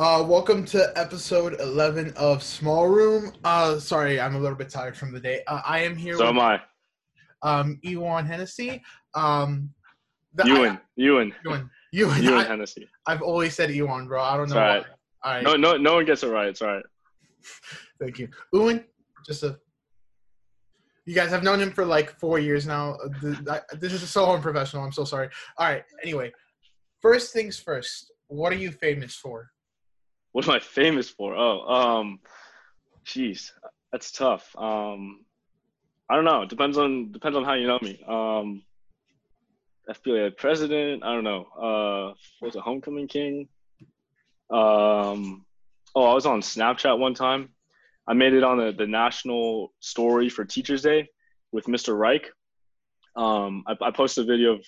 [0.00, 3.32] Uh, welcome to episode 11 of Small Room.
[3.44, 5.42] Uh, sorry, I'm a little bit tired from the day.
[5.46, 6.60] Uh, I am here So with am I.
[7.42, 8.82] um, Ewan Hennessy.
[9.14, 9.68] Um,
[10.34, 10.80] the, Ewan.
[10.96, 11.32] Ewan.
[11.32, 11.70] I, Ewan.
[11.92, 12.22] Ewan.
[12.22, 12.88] Ewan I, Hennessy.
[13.06, 14.22] I've always said Ewan, bro.
[14.22, 14.84] I don't know It's all right.
[15.22, 15.30] why.
[15.30, 15.44] All right.
[15.44, 16.48] No, no, no one gets it right.
[16.48, 16.84] It's all right.
[18.00, 18.30] Thank you.
[18.54, 18.82] Ewan,
[19.26, 19.58] just a.
[21.04, 22.96] You guys have known him for like four years now.
[23.22, 24.82] Uh, This is so unprofessional.
[24.82, 25.28] I'm so sorry.
[25.58, 25.84] All right.
[26.02, 26.32] Anyway,
[27.02, 28.12] first things first.
[28.28, 29.50] What are you famous for?
[30.32, 31.34] What am I famous for?
[31.34, 32.20] Oh, um,
[33.04, 33.50] jeez,
[33.92, 34.54] that's tough.
[34.56, 35.24] Um,
[36.08, 36.44] I don't know.
[36.44, 38.02] Depends on depends on how you know me.
[38.06, 38.62] Um,
[39.88, 41.02] FBA president.
[41.04, 41.46] I don't know.
[41.56, 43.48] Uh, was a homecoming king?
[44.50, 45.44] Um,
[45.94, 47.50] oh, I was on Snapchat one time.
[48.06, 51.08] I made it on the, the national story for Teachers Day
[51.52, 51.96] with Mr.
[51.96, 52.30] Reich.
[53.16, 54.60] Um, I, I posted a video of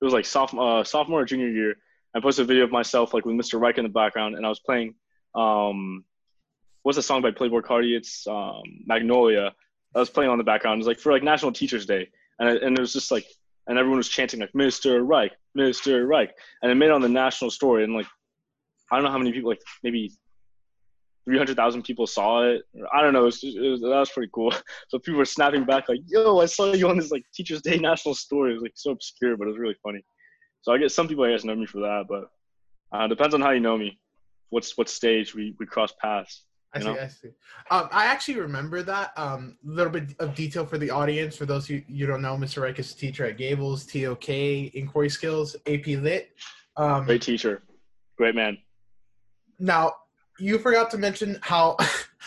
[0.00, 1.76] it was like sophomore, uh, sophomore or junior year.
[2.14, 3.60] I posted a video of myself like with Mr.
[3.60, 4.94] Reich in the background, and I was playing.
[5.34, 6.04] Um,
[6.82, 7.96] what's the song by Playboi Carti?
[7.96, 9.52] It's um, Magnolia.
[9.94, 10.78] I was playing on the background.
[10.78, 13.26] It was like for like National Teachers Day, and it, and it was just like,
[13.66, 15.06] and everyone was chanting like Mr.
[15.06, 16.06] Reich, Mr.
[16.06, 16.30] Reich,
[16.62, 18.06] and it made it on the national story, and like,
[18.90, 20.12] I don't know how many people, like maybe
[21.24, 22.62] three hundred thousand people saw it.
[22.92, 23.22] I don't know.
[23.22, 24.52] It was, it was, that was pretty cool.
[24.88, 27.76] So people were snapping back like, "Yo, I saw you on this like Teachers Day
[27.78, 30.02] national story." It was like so obscure, but it was really funny.
[30.62, 32.30] So I guess some people I guess know me for that, but
[32.92, 33.98] uh, depends on how you know me.
[34.50, 36.44] What's what stage we we cross paths.
[36.74, 36.84] I see.
[36.84, 36.98] know?
[37.00, 37.28] I see.
[37.70, 39.12] Um, I actually remember that.
[39.16, 41.36] A um, little bit of detail for the audience.
[41.36, 42.62] For those who you don't know, Mr.
[42.62, 46.30] Reich is a teacher at Gables, TOK, Inquiry Skills, AP Lit.
[46.76, 47.62] Um, Great teacher,
[48.16, 48.58] great man.
[49.58, 49.94] Now,
[50.38, 51.76] you forgot to mention how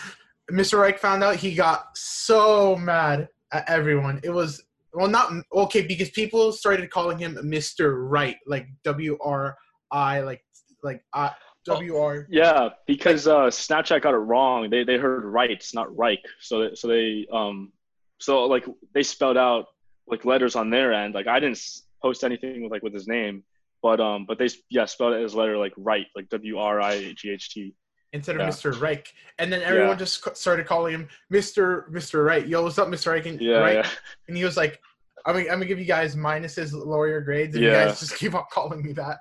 [0.50, 0.78] Mr.
[0.78, 4.20] Reich found out he got so mad at everyone.
[4.22, 7.94] It was well, not okay because people started calling him Mr.
[7.96, 9.56] Right, like W R
[9.90, 10.44] I, like
[10.82, 11.32] like I
[11.64, 12.14] W R.
[12.14, 12.26] W R.
[12.30, 14.68] Yeah, because uh, Snapchat got it wrong.
[14.70, 16.24] They they heard rights, not Reich.
[16.40, 17.72] So they, so they um
[18.20, 19.66] so like they spelled out
[20.06, 21.14] like letters on their end.
[21.14, 21.60] Like I didn't
[22.02, 23.44] post anything with like with his name,
[23.82, 27.12] but um but they yeah spelled it as letter like right, like W R I
[27.16, 27.74] G H T.
[28.12, 28.48] instead of Yeah.
[28.48, 28.78] Mr.
[28.80, 29.96] Reich, and then everyone Yeah.
[29.96, 31.90] just started calling him Mr.
[31.90, 32.24] Mr.
[32.24, 32.46] Right.
[32.46, 33.12] Yo, what's up, Mr.
[33.12, 33.26] Reich?
[33.26, 33.88] And, Yeah, yeah.
[34.28, 34.80] and he was like,
[35.24, 38.14] "I'm gonna, I'm gonna give you guys minuses, lower your grades, and you guys just
[38.18, 39.18] keep on calling me that."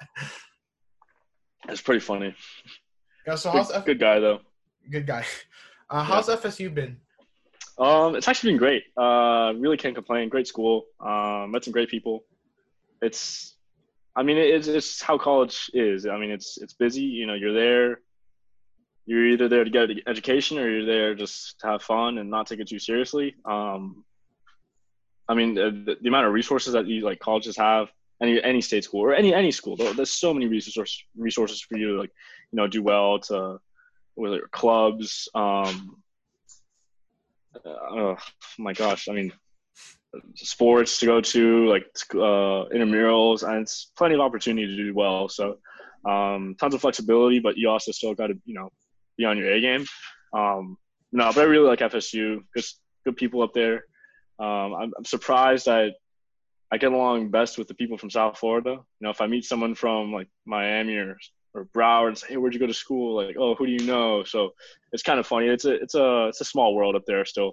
[1.69, 2.35] It's pretty funny.
[3.27, 4.41] Yeah, so how's Good, F- good guy though.
[4.89, 5.25] good guy?
[5.89, 6.97] Uh, how's FSU been?
[7.77, 8.83] Um, it's actually been great.
[8.97, 10.29] Uh, really can't complain.
[10.29, 10.85] Great school.
[10.99, 12.25] Um, met some great people.
[13.01, 13.55] It's,
[14.15, 16.05] I mean, it's it's how college is.
[16.05, 17.01] I mean, it's it's busy.
[17.03, 18.01] You know, you're there.
[19.05, 22.29] You're either there to get an education or you're there just to have fun and
[22.29, 23.35] not take it too seriously.
[23.45, 24.05] Um,
[25.27, 27.89] I mean, the, the amount of resources that you like colleges have,
[28.21, 31.93] any any state school or any any school, there's so many resources resources for you
[31.93, 32.11] to like,
[32.51, 33.59] you know, do well to
[34.17, 35.97] your clubs, um,
[37.55, 38.17] uh, oh
[38.57, 39.33] my gosh, I mean,
[40.35, 45.29] sports to go to, like uh, intramurals, and it's plenty of opportunity to do well.
[45.29, 45.57] So,
[46.05, 48.71] um, tons of flexibility, but you also still got to, you know,
[49.21, 49.85] be on your A game.
[50.33, 50.77] Um,
[51.11, 52.39] no, but I really like FSU.
[52.55, 52.65] Good,
[53.05, 53.83] good people up there.
[54.39, 55.91] Um, I'm, I'm surprised I,
[56.71, 58.71] I get along best with the people from South Florida.
[58.71, 61.17] You know, if I meet someone from like Miami or
[61.53, 63.85] or Broward and say, "Hey, where'd you go to school?" Like, "Oh, who do you
[63.85, 64.51] know?" So
[64.93, 65.47] it's kind of funny.
[65.47, 67.51] It's a it's a it's a small world up there still,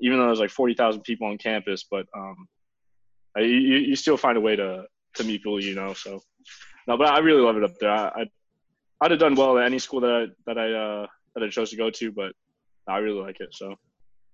[0.00, 1.84] even though there's like forty thousand people on campus.
[1.90, 2.46] But um,
[3.36, 4.84] I- you you still find a way to
[5.16, 5.94] to meet people, you know.
[5.94, 6.20] So
[6.86, 7.90] no, but I really love it up there.
[7.90, 8.24] I, I
[9.00, 11.70] I'd have done well at any school that I that I uh that I chose
[11.70, 12.32] to go to, but
[12.88, 13.54] I really like it.
[13.54, 13.76] So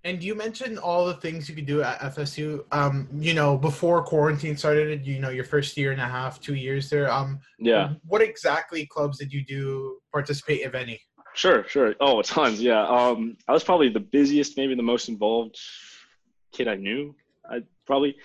[0.04, 2.64] And you mentioned all the things you could do at FSU.
[2.72, 6.54] Um, you know, before quarantine started, you know, your first year and a half, two
[6.54, 7.10] years there.
[7.10, 11.00] Um, yeah, What exactly clubs did you do participate, if any?
[11.34, 11.94] sure, sure.
[12.00, 12.60] Oh, tons.
[12.62, 12.82] Yeah.
[12.86, 15.58] Um, I was probably the busiest, maybe the most involved
[16.52, 17.14] kid I knew.
[17.50, 18.16] I probably.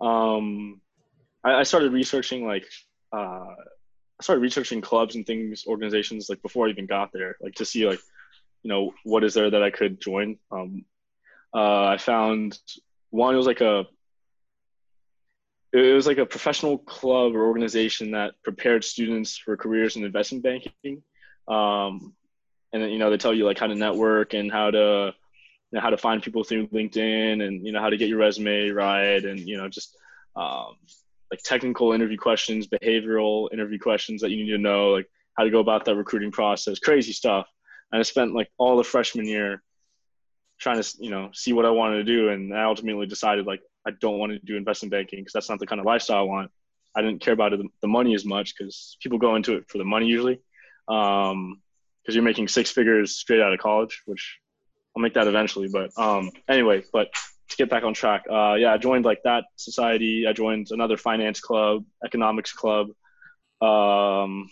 [0.00, 0.80] Um,
[1.44, 2.66] I, I started researching like
[3.12, 3.54] uh,
[4.18, 7.64] I started researching clubs and things, organizations like before I even got there, like to
[7.64, 8.00] see like,
[8.62, 10.38] you know, what is there that I could join.
[10.50, 10.84] Um,
[11.54, 12.58] uh, I found
[13.10, 13.34] one.
[13.34, 13.86] It was like a.
[15.72, 20.42] It was like a professional club or organization that prepared students for careers in investment
[20.42, 21.02] banking.
[21.48, 22.14] Um,
[22.72, 25.12] and then, you know, they tell you like how to network and how to,
[25.70, 28.18] you know, how to find people through LinkedIn and, you know, how to get your
[28.18, 29.22] resume right.
[29.22, 29.94] And, you know, just,
[30.34, 30.76] um,
[31.30, 35.50] like technical interview questions, behavioral interview questions that you need to know, like how to
[35.50, 37.46] go about that recruiting process, crazy stuff.
[37.92, 39.62] And I spent like all the freshman year
[40.58, 42.28] trying to, you know, see what I wanted to do.
[42.30, 45.60] And I ultimately decided like, I don't want to do investment banking because that's not
[45.60, 46.50] the kind of lifestyle I want.
[46.96, 49.78] I didn't care about it, the money as much because people go into it for
[49.78, 50.40] the money usually.
[50.88, 51.60] Um,
[52.02, 54.38] because you're making six figures straight out of college, which
[54.96, 55.68] I'll make that eventually.
[55.68, 57.08] But um, anyway, but
[57.48, 60.26] to get back on track, uh, yeah, I joined like that society.
[60.26, 62.88] I joined another finance club, economics club.
[63.60, 64.50] Um,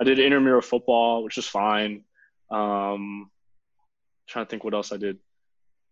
[0.00, 2.04] I did intramural football, which was fine.
[2.50, 3.30] Um,
[4.28, 5.18] trying to think what else I did.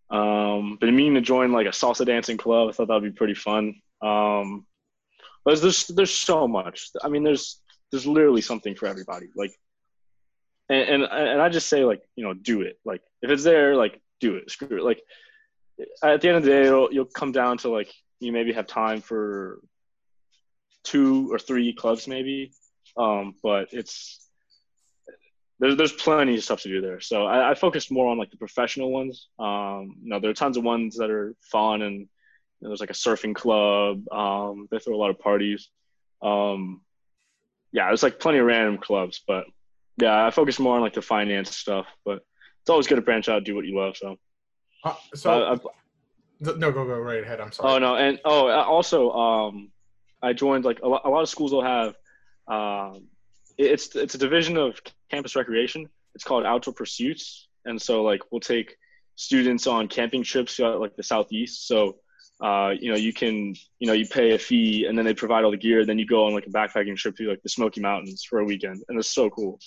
[0.09, 2.69] Um, been meaning to join like a salsa dancing club.
[2.69, 3.75] I thought that'd be pretty fun.
[4.01, 4.67] Um,
[5.45, 6.91] but there's there's so much.
[7.03, 7.61] I mean, there's
[7.91, 9.29] there's literally something for everybody.
[9.35, 9.53] Like,
[10.69, 12.79] and and, and I just say like you know do it.
[12.85, 14.51] Like if it's there, like do it.
[14.51, 14.85] Screw it.
[14.85, 15.03] Like
[16.03, 18.67] at the end of the day, it'll, you'll come down to like you maybe have
[18.67, 19.61] time for
[20.85, 22.53] two or three clubs maybe,
[22.97, 24.27] um, but it's
[25.59, 27.01] there's there's plenty of stuff to do there.
[27.01, 29.29] So I, I focus more on like the professional ones.
[29.39, 32.09] Um, you know, there are tons of ones that are fun, and you
[32.61, 34.07] know, there's like a surfing club.
[34.13, 35.69] Um, they throw a lot of parties.
[36.23, 36.83] Um,
[37.73, 39.45] yeah, there's like plenty of random clubs, but
[40.01, 41.87] yeah, I focus more on like the finance stuff.
[42.05, 42.21] But
[42.61, 43.97] it's always good to branch out, do what you love.
[43.97, 44.19] So,
[44.87, 45.59] uh, so uh,
[46.41, 47.41] no, go go right ahead.
[47.41, 47.75] I'm sorry.
[47.75, 49.71] Oh no, and oh, also, um,
[50.23, 51.95] I joined like a lot, a lot of schools will have.
[52.49, 53.09] Um,
[53.59, 54.81] it's it's a division of
[55.11, 55.89] campus recreation.
[56.15, 58.77] It's called Outdoor Pursuits, and so like we'll take
[59.17, 61.67] students on camping trips throughout like the southeast.
[61.67, 61.97] So
[62.41, 65.45] uh, you know you can you know you pay a fee and then they provide
[65.45, 65.87] all the gear.
[65.87, 68.45] Then you go on like a backpacking trip through like the Smoky Mountains for a
[68.45, 69.59] weekend, and it's so cool.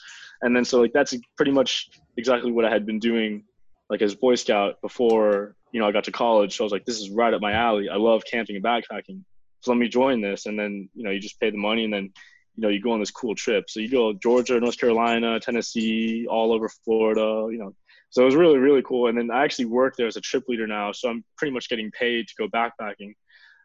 [0.42, 3.44] And then so like that's pretty much exactly what I had been doing
[3.90, 6.56] like as a Boy Scout before you know I got to college.
[6.56, 7.90] So I was like, this is right up my alley.
[7.90, 9.24] I love camping and backpacking.
[9.62, 11.94] So let me join this, and then you know you just pay the money, and
[11.94, 12.12] then
[12.60, 13.70] you know, you go on this cool trip.
[13.70, 17.74] So you go Georgia, North Carolina, Tennessee, all over Florida, you know.
[18.10, 19.08] So it was really, really cool.
[19.08, 20.92] And then I actually work there as a trip leader now.
[20.92, 23.14] So I'm pretty much getting paid to go backpacking,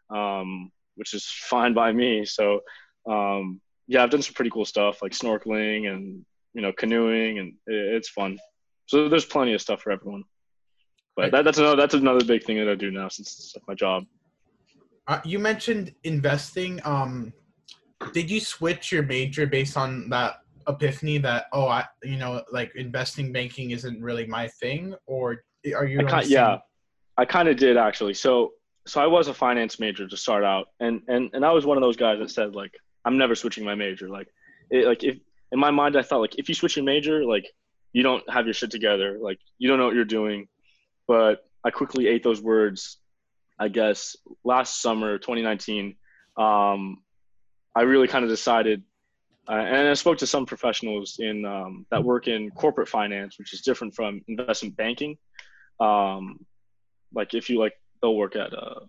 [0.09, 2.23] um, which is fine by me.
[2.23, 2.61] So,
[3.05, 7.53] um, yeah, I've done some pretty cool stuff like snorkeling and, you know, canoeing and
[7.67, 8.39] it's fun.
[8.85, 10.23] So there's plenty of stuff for everyone.
[11.15, 13.67] But that, that's another, that's another big thing that I do now since it's like
[13.67, 14.05] my job.
[15.07, 16.81] Uh, you mentioned investing.
[16.83, 17.31] Um,
[18.11, 22.75] did you switch your major based on that epiphany that oh I you know like
[22.75, 25.43] investing banking isn't really my thing or
[25.75, 26.57] are you I yeah
[27.17, 28.53] I kind of did actually so
[28.87, 31.77] so I was a finance major to start out and and and I was one
[31.77, 32.73] of those guys that said like
[33.03, 34.27] I'm never switching my major like
[34.71, 35.17] it, like if
[35.51, 37.45] in my mind I thought like if you switch your major like
[37.95, 40.47] you don't have your shit together like you don't know what you're doing
[41.07, 42.97] but I quickly ate those words
[43.57, 45.95] I guess last summer 2019
[46.37, 46.81] um
[47.75, 48.83] I really kind of decided,
[49.49, 53.53] uh, and I spoke to some professionals in um, that work in corporate finance, which
[53.53, 55.17] is different from investment banking.
[55.79, 56.45] Um,
[57.13, 58.79] like if you like, they'll work at uh,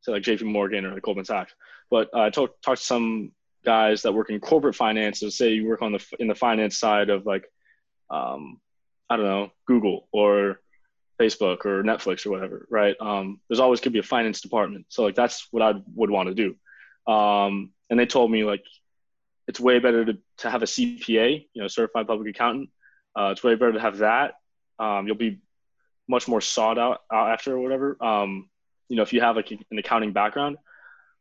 [0.00, 0.46] say like J.P.
[0.46, 1.52] Morgan or like Goldman Sachs.
[1.90, 5.20] But uh, I talked talked to some guys that work in corporate finance.
[5.20, 7.44] So say you work on the in the finance side of like,
[8.10, 8.60] um,
[9.08, 10.60] I don't know, Google or
[11.20, 12.96] Facebook or Netflix or whatever, right?
[13.00, 14.86] Um, there's always could be a finance department.
[14.88, 17.12] So like that's what I would want to do.
[17.12, 18.64] Um, and they told me like
[19.46, 22.70] it's way better to, to have a CPA, you know, certified public accountant.
[23.16, 24.34] Uh, it's way better to have that.
[24.78, 25.40] Um, you'll be
[26.08, 27.96] much more sought out, out after or whatever.
[28.02, 28.48] Um,
[28.88, 30.56] you know, if you have like an accounting background.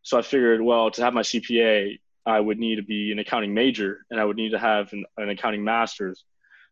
[0.02, 3.54] So I figured, well, to have my CPA, I would need to be an accounting
[3.54, 6.24] major and I would need to have an, an accounting master's.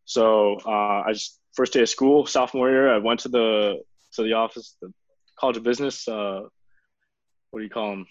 [0.07, 3.83] So uh, I just first day of school, sophomore year, I went to the
[4.13, 4.91] to the office, the
[5.39, 6.07] College of Business.
[6.07, 6.41] Uh,
[7.51, 8.07] what do you call them?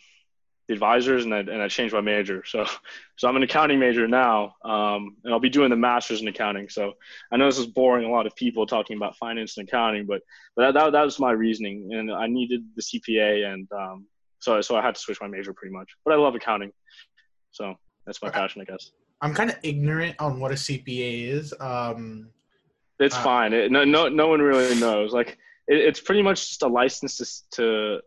[0.68, 2.42] the advisors and I, and I changed my major.
[2.44, 2.66] So,
[3.16, 6.68] so I'm an accounting major now, um, and I'll be doing the master's in accounting.
[6.68, 6.94] So
[7.32, 10.22] I know this is boring a lot of people talking about finance and accounting, but,
[10.56, 11.90] but that, that, that was my reasoning.
[11.92, 13.52] And I needed the CPA.
[13.52, 14.06] And um,
[14.40, 16.72] so, so I had to switch my major pretty much, but I love accounting.
[17.52, 17.74] So
[18.04, 18.90] that's my passion, I guess.
[19.20, 21.54] I'm kind of ignorant on what a CPA is.
[21.58, 22.30] Um,
[22.98, 23.52] it's uh, fine.
[23.52, 25.12] It, no, no, no one really knows.
[25.12, 28.00] Like it, it's pretty much just a license to, to,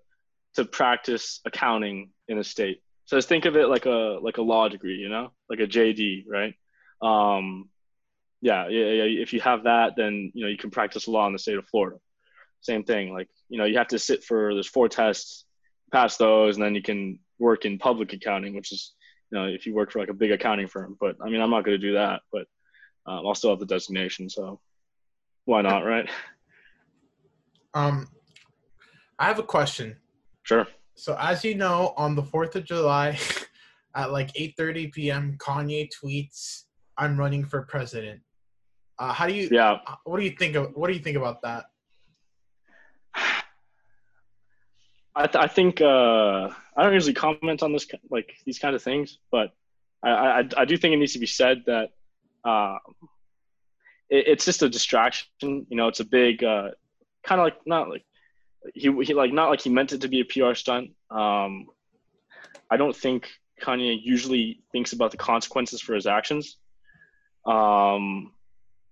[0.55, 2.81] to practice accounting in a state.
[3.05, 5.65] So just think of it like a like a law degree, you know, like a
[5.65, 6.53] JD, right?
[7.01, 7.69] Um,
[8.39, 9.21] yeah, yeah, yeah.
[9.21, 11.67] If you have that, then you know you can practice law in the state of
[11.67, 11.97] Florida.
[12.61, 13.11] Same thing.
[13.11, 15.45] Like you know you have to sit for there's four tests,
[15.91, 18.93] pass those, and then you can work in public accounting, which is
[19.31, 20.97] you know if you work for like a big accounting firm.
[20.99, 22.47] But I mean I'm not going to do that, but
[23.05, 24.59] um, I'll still have the designation, so
[25.45, 26.09] why not, right?
[27.73, 28.07] Um,
[29.17, 29.95] I have a question.
[30.43, 30.67] Sure.
[30.95, 33.17] So as you know, on the Fourth of July,
[33.95, 36.65] at like 8:30 p.m., Kanye tweets,
[36.97, 38.21] "I'm running for president."
[38.97, 39.49] Uh, how do you?
[39.51, 39.77] Yeah.
[40.03, 40.71] What do you think of?
[40.75, 41.65] What do you think about that?
[45.19, 48.81] I, th- I think uh, I don't usually comment on this like these kind of
[48.81, 49.51] things, but
[50.01, 51.89] I, I, I do think it needs to be said that
[52.45, 52.77] uh,
[54.09, 55.27] it, it's just a distraction.
[55.41, 56.69] You know, it's a big uh,
[57.21, 58.05] kind of like not like
[58.73, 60.91] he, he like not like he meant it to be a PR stunt.
[61.11, 61.67] Um,
[62.71, 63.27] I don't think
[63.61, 66.55] Kanye usually thinks about the consequences for his actions.
[67.45, 68.31] Um,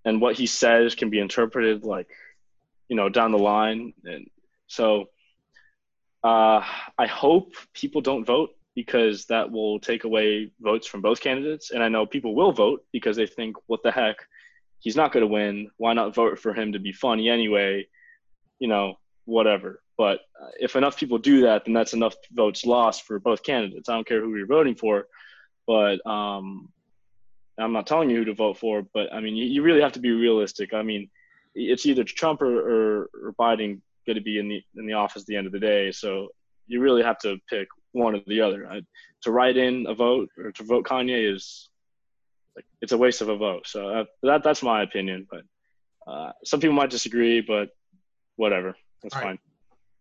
[0.03, 2.10] and what he says can be interpreted like,
[2.89, 3.93] you know, down the line.
[4.03, 4.29] And
[4.67, 5.07] so
[6.24, 6.62] uh,
[6.97, 11.71] I hope people don't vote because that will take away votes from both candidates.
[11.71, 14.17] And I know people will vote because they think, what the heck?
[14.79, 15.71] He's not going to win.
[15.77, 17.88] Why not vote for him to be funny anyway?
[18.59, 19.81] You know, whatever.
[19.97, 23.89] But uh, if enough people do that, then that's enough votes lost for both candidates.
[23.89, 25.07] I don't care who you're voting for,
[25.65, 26.69] but um,
[27.57, 28.83] I'm not telling you who to vote for.
[28.93, 30.75] But I mean, you, you really have to be realistic.
[30.75, 31.09] I mean,
[31.55, 35.21] it's either Trump or, or, or Biden going to be in the in the office
[35.23, 35.91] at the end of the day.
[35.91, 36.29] So
[36.65, 38.67] you really have to pick one or the other.
[38.67, 38.81] I,
[39.23, 41.69] to write in a vote or to vote Kanye is
[42.55, 43.67] like it's a waste of a vote.
[43.67, 45.27] So uh, that that's my opinion.
[45.29, 45.41] But
[46.11, 47.69] uh, some people might disagree, but
[48.37, 48.75] whatever.
[49.03, 49.29] That's All fine.
[49.31, 49.39] Right.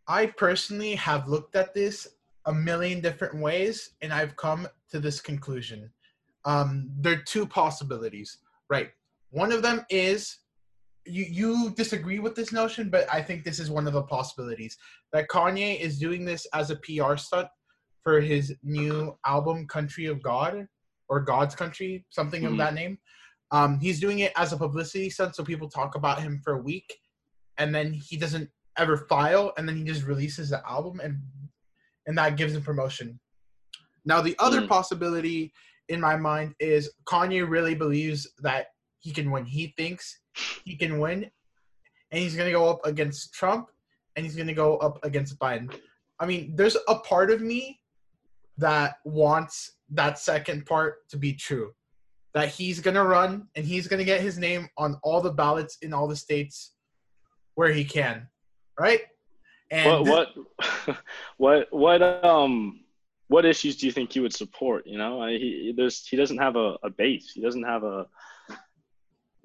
[0.08, 2.08] I personally have looked at this
[2.46, 5.90] a million different ways, and I've come to this conclusion.
[6.44, 8.38] Um, there are two possibilities,
[8.70, 8.90] right?
[9.30, 10.38] One of them is
[11.06, 14.76] you you disagree with this notion, but I think this is one of the possibilities
[15.12, 17.48] that Kanye is doing this as a PR stunt
[18.02, 20.66] for his new album, Country of God
[21.08, 22.52] or God's Country, something mm-hmm.
[22.52, 22.98] of that name.
[23.52, 26.62] Um, he's doing it as a publicity stunt, so people talk about him for a
[26.62, 26.92] week,
[27.58, 31.18] and then he doesn't ever file, and then he just releases the album, and
[32.06, 33.18] and that gives him promotion.
[34.04, 34.68] Now, the other mm.
[34.68, 35.52] possibility
[35.88, 38.66] in my mind is Kanye really believes that
[39.06, 39.44] he can win.
[39.44, 40.20] He thinks
[40.64, 41.30] he can win,
[42.10, 43.68] and he's gonna go up against Trump,
[44.14, 45.72] and he's gonna go up against Biden.
[46.18, 47.80] I mean, there's a part of me
[48.58, 51.72] that wants that second part to be true.
[52.34, 55.92] That he's gonna run and he's gonna get his name on all the ballots in
[55.92, 56.72] all the states
[57.54, 58.28] where he can
[58.78, 59.00] right?
[59.70, 60.28] And what
[60.86, 60.96] what
[61.38, 62.80] what what um
[63.28, 64.86] what issues do you think he would support?
[64.86, 67.32] You know, he there's he doesn't have a, a base.
[67.34, 68.06] He doesn't have a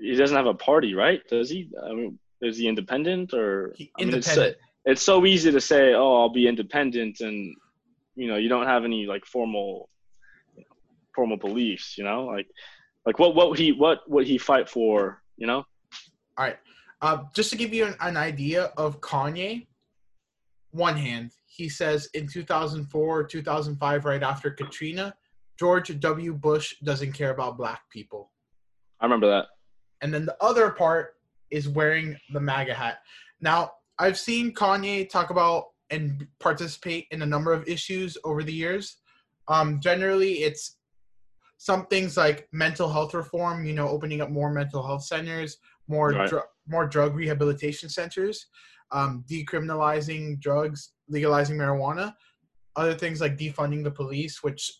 [0.01, 1.22] he doesn't have a party, right?
[1.29, 1.70] Does he?
[1.84, 3.74] I mean, is he independent or?
[3.75, 4.38] He, independent.
[4.38, 7.55] I mean, it's, it's so easy to say, oh, I'll be independent, and
[8.15, 9.89] you know, you don't have any like formal
[11.15, 11.98] formal beliefs.
[11.98, 12.48] You know, like
[13.05, 15.22] like what what he what would he fight for?
[15.38, 15.65] You know.
[16.38, 16.58] All right.
[17.01, 19.65] Uh, just to give you an, an idea of Kanye,
[20.70, 25.13] one hand, he says in 2004 2005, right after Katrina,
[25.60, 26.34] George W.
[26.34, 28.31] Bush doesn't care about black people.
[29.00, 29.48] I remember that.
[30.01, 31.15] And then the other part
[31.50, 33.00] is wearing the MAGA hat.
[33.39, 38.53] Now, I've seen Kanye talk about and participate in a number of issues over the
[38.53, 38.98] years.
[39.48, 40.77] Um, generally, it's
[41.58, 46.12] some things like mental health reform, you know, opening up more mental health centers, more
[46.12, 46.29] right.
[46.29, 48.48] dr- more drug rehabilitation centers,
[48.91, 52.13] um, decriminalizing drugs, legalizing marijuana,
[52.75, 54.72] other things like defunding the police, which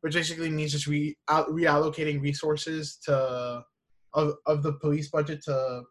[0.00, 3.64] which basically means just re- reallocating resources to
[4.14, 5.82] of, of the police budget to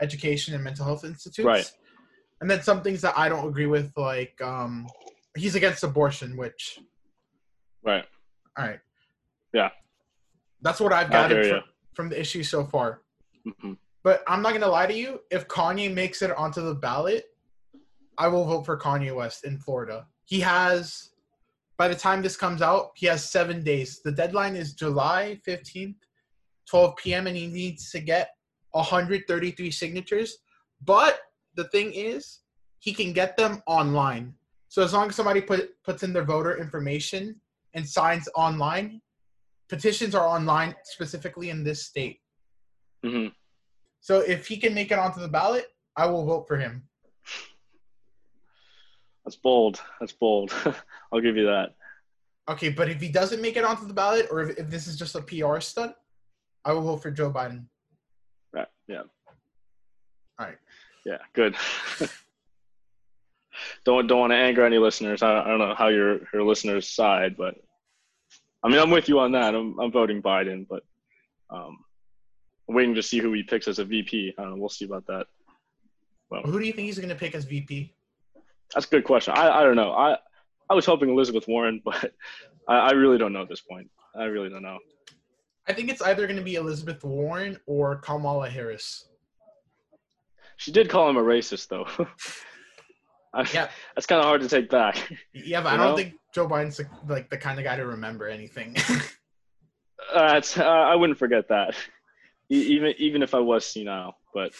[0.00, 1.46] education and mental health institutes.
[1.46, 1.70] Right.
[2.40, 4.86] And then some things that I don't agree with, like um,
[5.36, 6.78] he's against abortion, which.
[7.82, 8.04] Right.
[8.56, 8.80] All right.
[9.52, 9.70] Yeah.
[10.62, 11.62] That's what I've gathered from,
[11.94, 13.02] from, the issue so far.
[13.46, 13.74] Mm-hmm.
[14.02, 15.20] But I'm not gonna lie to you.
[15.30, 17.24] If Kanye makes it onto the ballot,
[18.18, 20.06] I will vote for Kanye West in Florida.
[20.24, 21.10] He has,
[21.78, 24.00] by the time this comes out, he has seven days.
[24.02, 25.96] The deadline is July 15th,
[26.68, 28.30] 12 p.m., and he needs to get
[28.72, 30.38] 133 signatures.
[30.84, 31.20] But
[31.54, 32.40] the thing is,
[32.78, 34.34] he can get them online.
[34.68, 37.40] So as long as somebody put puts in their voter information
[37.74, 39.00] and signs online,
[39.68, 42.20] petitions are online specifically in this state.
[43.04, 43.28] Mm-hmm.
[44.00, 45.66] So if he can make it onto the ballot,
[45.96, 46.82] I will vote for him.
[49.24, 49.80] That's bold.
[50.00, 50.52] That's bold.
[51.12, 51.74] I'll give you that.
[52.48, 54.98] Okay, but if he doesn't make it onto the ballot, or if, if this is
[54.98, 55.94] just a PR stunt,
[56.64, 57.66] I will vote for Joe Biden.
[58.52, 58.68] Right.
[58.86, 59.02] Yeah.
[60.38, 60.58] All right.
[61.04, 61.18] Yeah.
[61.32, 61.56] Good.
[63.84, 65.22] don't don't want to anger any listeners.
[65.22, 67.56] I, I don't know how your your listeners side, but
[68.62, 69.54] I mean I'm with you on that.
[69.54, 70.82] I'm I'm voting Biden, but
[71.50, 71.84] um,
[72.68, 74.34] I'm waiting to see who he picks as a VP.
[74.38, 75.26] Uh, we'll see about that.
[76.30, 77.94] Well, who do you think he's going to pick as VP?
[78.72, 79.34] That's a good question.
[79.36, 79.92] I, I don't know.
[79.92, 80.16] I
[80.70, 82.12] I was hoping Elizabeth Warren, but
[82.68, 83.90] I, I really don't know at this point.
[84.16, 84.78] I really don't know.
[85.66, 89.08] I think it's either going to be Elizabeth Warren or Kamala Harris.
[90.56, 91.86] She did call him a racist, though.
[93.34, 94.96] I, yeah, that's kind of hard to take back.
[95.32, 95.96] Yeah, but I don't know?
[95.96, 98.76] think Joe Biden's like the kind of guy to remember anything.
[100.14, 101.74] uh, uh, I wouldn't forget that.
[102.50, 104.52] E- even even if I was senile, but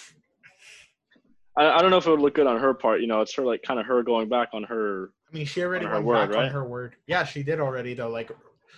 [1.57, 3.01] I, I don't know if it would look good on her part.
[3.01, 5.11] You know, it's her like kind of her going back on her.
[5.31, 6.97] I mean, she already went word, back on her word.
[7.07, 8.09] Yeah, she did already though.
[8.09, 8.33] Like,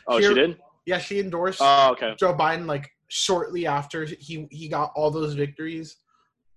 [0.06, 0.58] Oh, She- she did.
[0.86, 2.14] Yeah, she endorsed Oh, okay.
[2.18, 5.96] Joe Biden like shortly after he he got all those victories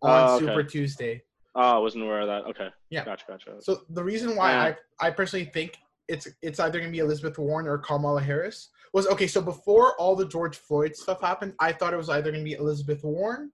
[0.01, 0.45] oh, on Oh, okay.
[0.45, 1.21] Super Tuesday.
[1.55, 2.43] Oh, I wasn't aware of that.
[2.51, 2.69] Okay.
[2.89, 3.03] Yeah.
[3.05, 3.25] Gotcha.
[3.27, 3.55] Gotcha.
[3.61, 4.75] So the reason why Yeah.
[5.01, 9.07] I I personally think it's it's either gonna be Elizabeth Warren or Kamala Harris was
[9.07, 9.27] okay.
[9.27, 12.53] So before all the George Floyd stuff happened, I thought it was either gonna be
[12.53, 13.51] Elizabeth Warren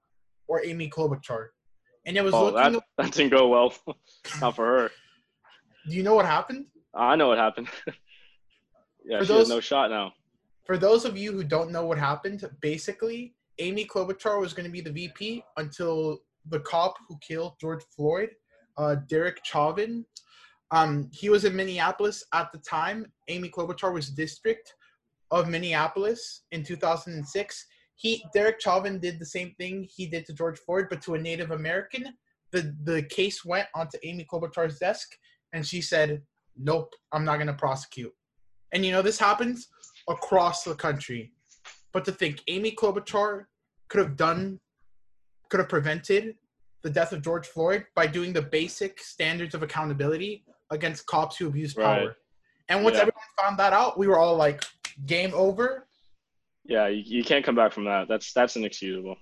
[0.47, 1.47] or Amy Klobuchar,
[2.05, 2.73] and it was Oh, looking.
[2.73, 3.73] that that didn't go well.
[4.41, 4.91] Not for her.
[5.89, 6.65] Do you know what happened?
[6.93, 7.67] I know what happened.
[9.05, 10.13] yeah, For she those- has no shot now.
[10.65, 14.71] For those of you who don't know what happened, basically Amy Klobuchar was going to
[14.71, 16.19] be the VP until
[16.49, 18.31] the cop who killed George Floyd,
[18.77, 20.05] uh, Derek Chauvin.
[20.71, 23.05] Um, he was in Minneapolis at the time.
[23.27, 24.73] Amy Klobuchar was district
[25.31, 27.65] of Minneapolis in 2006.
[27.95, 31.21] He Derek Chauvin did the same thing he did to George Floyd, but to a
[31.21, 32.13] Native American.
[32.51, 35.07] The the case went onto Amy Klobuchar's desk,
[35.53, 36.21] and she said,
[36.57, 38.13] "Nope, I'm not going to prosecute."
[38.73, 39.69] And you know this happens
[40.09, 41.31] across the country.
[41.93, 43.45] But to think Amy Klobuchar
[43.89, 44.59] could have done,
[45.49, 46.35] could have prevented
[46.83, 51.47] the death of George Floyd by doing the basic standards of accountability against cops who
[51.47, 52.07] abuse power.
[52.07, 52.09] Right.
[52.69, 53.01] And once Yeah.
[53.03, 54.63] everyone found that out, we were all like,
[55.05, 55.87] game over.
[56.63, 58.07] Yeah, you, you can't come back from that.
[58.07, 59.17] That's that's inexcusable.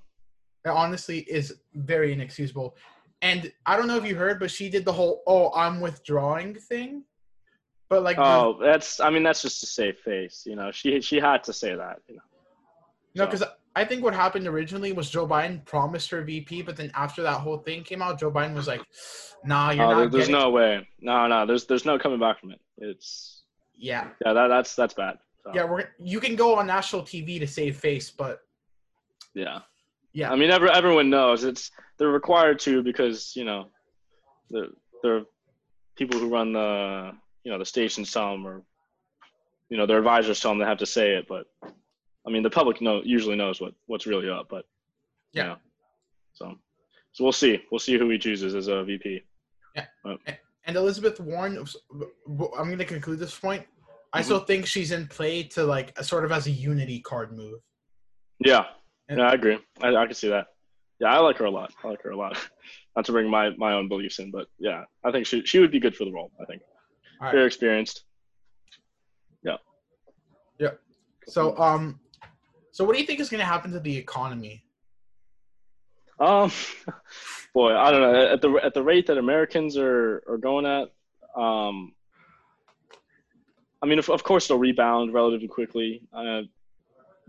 [0.65, 2.77] It honestly is very inexcusable.
[3.21, 6.55] And I don't know if you heard, but she did the whole "oh, I'm withdrawing"
[6.55, 7.03] thing.
[7.89, 8.99] But like, the- Oh, that's.
[8.99, 10.43] I mean, that's just to save face.
[10.45, 11.99] You know, she she had to say that.
[12.07, 12.21] You know.
[13.15, 13.43] No, So- because
[13.75, 17.39] I think what happened originally was Joe Biden promised her VP, but then after that
[17.41, 18.81] whole thing came out, Joe Biden was like,
[19.43, 20.87] "Nah, you're Oh, not there- there's getting." no way.
[20.99, 21.45] No, no.
[21.45, 22.61] There's there's no coming back from it.
[22.77, 23.43] It's
[23.75, 24.33] Yeah, yeah.
[24.33, 25.17] That that's that's bad.
[25.43, 25.65] So, yeah.
[25.65, 28.39] We're you can go on national TV to save face, but
[29.33, 29.59] Yeah.
[30.13, 30.31] Yeah.
[30.31, 33.69] I mean, every, everyone knows it's they're required to because you know,
[34.51, 35.25] the the
[35.95, 37.11] people who run the
[37.43, 38.63] you know the stations tell them or
[39.69, 41.45] you know their advisors tell them they have to say it, but
[42.25, 44.65] I mean the public know usually knows what what's really up, but
[45.33, 45.47] you Yeah.
[45.47, 45.57] know,
[46.33, 46.55] so
[47.11, 49.21] so we'll see we'll see who he chooses as a VP.
[49.75, 49.85] Yeah.
[50.65, 51.57] And Elizabeth Warren.
[52.27, 53.65] I'm going to conclude this point.
[54.13, 54.23] I Mhm.
[54.23, 57.59] still think she's in play to like a sort of as a unity card move.
[58.39, 58.67] Yeah,
[59.09, 59.57] And- yeah, I agree.
[59.81, 60.47] I, I can see that.
[60.99, 61.73] Yeah, I like her a lot.
[61.83, 62.37] I like her a lot.
[62.95, 65.71] Not to bring my, my own beliefs in, but yeah, I think she she would
[65.71, 66.31] be good for the role.
[66.39, 66.61] I think
[67.19, 67.33] All right.
[67.33, 68.03] very experienced.
[69.43, 69.57] Yeah.
[70.59, 70.71] Yeah.
[71.27, 71.99] So um,
[72.71, 74.63] so what do you think is going to happen to the economy?
[76.19, 76.51] Um,
[77.53, 78.33] boy, I don't know.
[78.33, 80.91] At the at the rate that Americans are are going at,
[81.39, 81.93] um,
[83.81, 86.03] I mean, of, of course they'll rebound relatively quickly.
[86.13, 86.41] Uh,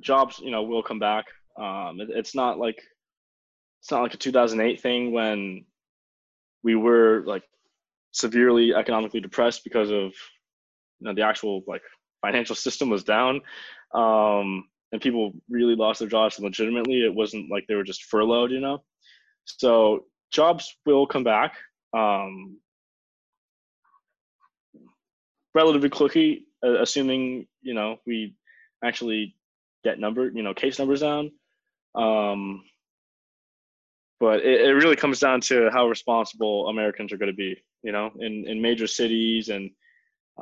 [0.00, 1.26] jobs, you know, will come back.
[1.56, 2.82] Um, it, it's not like
[3.80, 5.64] it's not like a 2008 thing when
[6.62, 7.42] we were like
[8.14, 10.12] severely economically depressed because of
[11.00, 11.82] you know the actual like
[12.22, 13.42] financial system was down.
[13.92, 17.04] Um, and people really lost their jobs legitimately.
[17.04, 18.82] It wasn't like they were just furloughed, you know.
[19.44, 21.56] So jobs will come back,
[21.92, 22.58] um,
[25.54, 28.36] relatively quickly, assuming you know we
[28.84, 29.34] actually
[29.82, 31.30] get number, you know, case numbers down.
[31.94, 32.64] Um,
[34.20, 37.92] but it, it really comes down to how responsible Americans are going to be, you
[37.92, 39.70] know, in in major cities and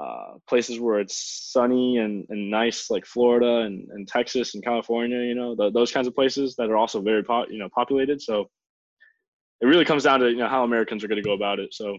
[0.01, 5.19] uh, places where it's sunny and, and nice like Florida and, and Texas and California,
[5.19, 8.19] you know, th those kinds of places that are also very po- you know populated.
[8.23, 8.49] So
[9.61, 11.75] it really comes down to you know how Americans are going to go about it.
[11.75, 11.99] So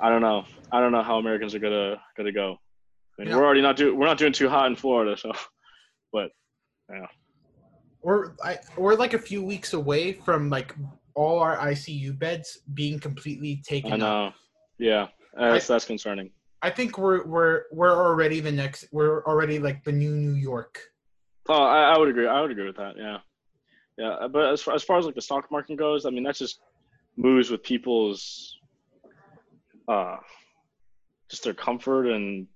[0.00, 0.44] I don't know.
[0.70, 2.56] I don't know how Americans are gonna gonna go.
[3.18, 3.36] I mean, Yeah.
[3.36, 5.32] we're already not doing we're not doing too hot in Florida, so
[6.12, 6.30] but
[6.90, 7.06] yeah.
[8.02, 10.74] We're I, we're like a few weeks away from like
[11.14, 14.00] all our ICU beds being completely taken I up.
[14.00, 14.32] know.
[14.78, 16.30] Yeah, that's that's concerning.
[16.62, 18.86] I think we're we're we're already the next.
[18.92, 20.80] We're already like the new New York.
[21.48, 22.26] Oh, I, I would agree.
[22.26, 22.94] I would agree with that.
[22.96, 23.18] Yeah,
[23.98, 24.28] yeah.
[24.28, 26.60] But as far as far as like the stock market goes, I mean that's just
[27.16, 28.56] moves with people's
[29.88, 30.16] uh
[31.28, 32.46] just their comfort and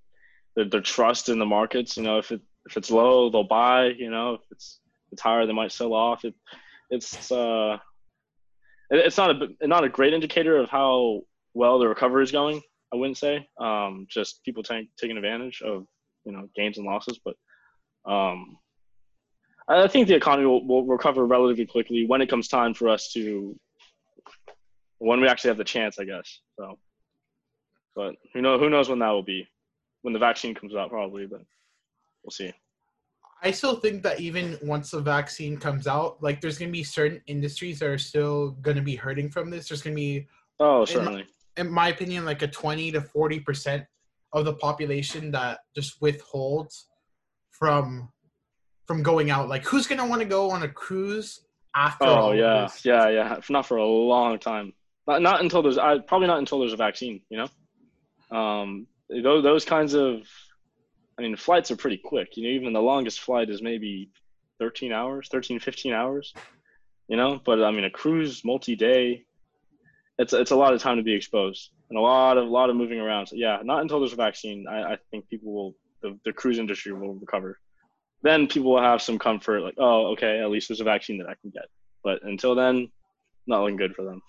[0.55, 1.97] their, their trust in the markets.
[1.97, 3.87] You know, if it if it's low, they'll buy.
[3.87, 4.79] You know, if it's
[5.11, 6.23] it's higher, they might sell off.
[6.25, 6.33] It
[6.89, 7.77] it's uh
[8.89, 11.21] it's not a not a great indicator of how
[11.53, 12.61] well the recovery is going.
[12.93, 13.47] I wouldn't say.
[13.59, 15.85] Um, just people take, taking advantage of
[16.25, 17.35] you know gains and losses, but
[18.09, 18.57] um,
[19.67, 22.89] I I think the economy will, will recover relatively quickly when it comes time for
[22.89, 23.57] us to
[24.99, 26.39] when we actually have the chance, I guess.
[26.57, 26.79] So,
[27.95, 29.47] but who know who knows when that will be?
[30.01, 31.41] When the vaccine comes out, probably, but
[32.23, 32.53] we'll see.
[33.43, 37.21] I still think that even once the vaccine comes out, like there's gonna be certain
[37.27, 39.69] industries that are still gonna be hurting from this.
[39.69, 40.27] There's gonna be,
[40.59, 41.25] Oh, certainly.
[41.55, 43.85] in my opinion, like a twenty to forty percent
[44.33, 46.87] of the population that just withholds
[47.51, 48.09] from
[48.85, 49.49] from going out.
[49.49, 51.41] Like who's gonna want to go on a cruise
[51.75, 52.85] after Oh yeah, this?
[52.85, 53.39] yeah, yeah.
[53.49, 54.73] Not for a long time.
[55.05, 57.21] Not not until there's I, probably not until there's a vaccine.
[57.29, 57.45] You
[58.31, 60.21] know, um, those those kinds of,
[61.17, 62.37] I mean, flights are pretty quick.
[62.37, 64.11] You know, even the longest flight is maybe
[64.59, 66.33] 13 hours, 13, 15 hours.
[67.07, 69.23] You know, but I mean, a cruise multi-day,
[70.19, 72.69] it's it's a lot of time to be exposed and a lot of a lot
[72.69, 73.27] of moving around.
[73.27, 76.59] So yeah, not until there's a vaccine, I, I think people will the, the cruise
[76.59, 77.59] industry will recover.
[78.23, 81.29] Then people will have some comfort, like, oh, okay, at least there's a vaccine that
[81.29, 81.65] I can get.
[82.03, 82.89] But until then,
[83.45, 84.21] not looking good for them.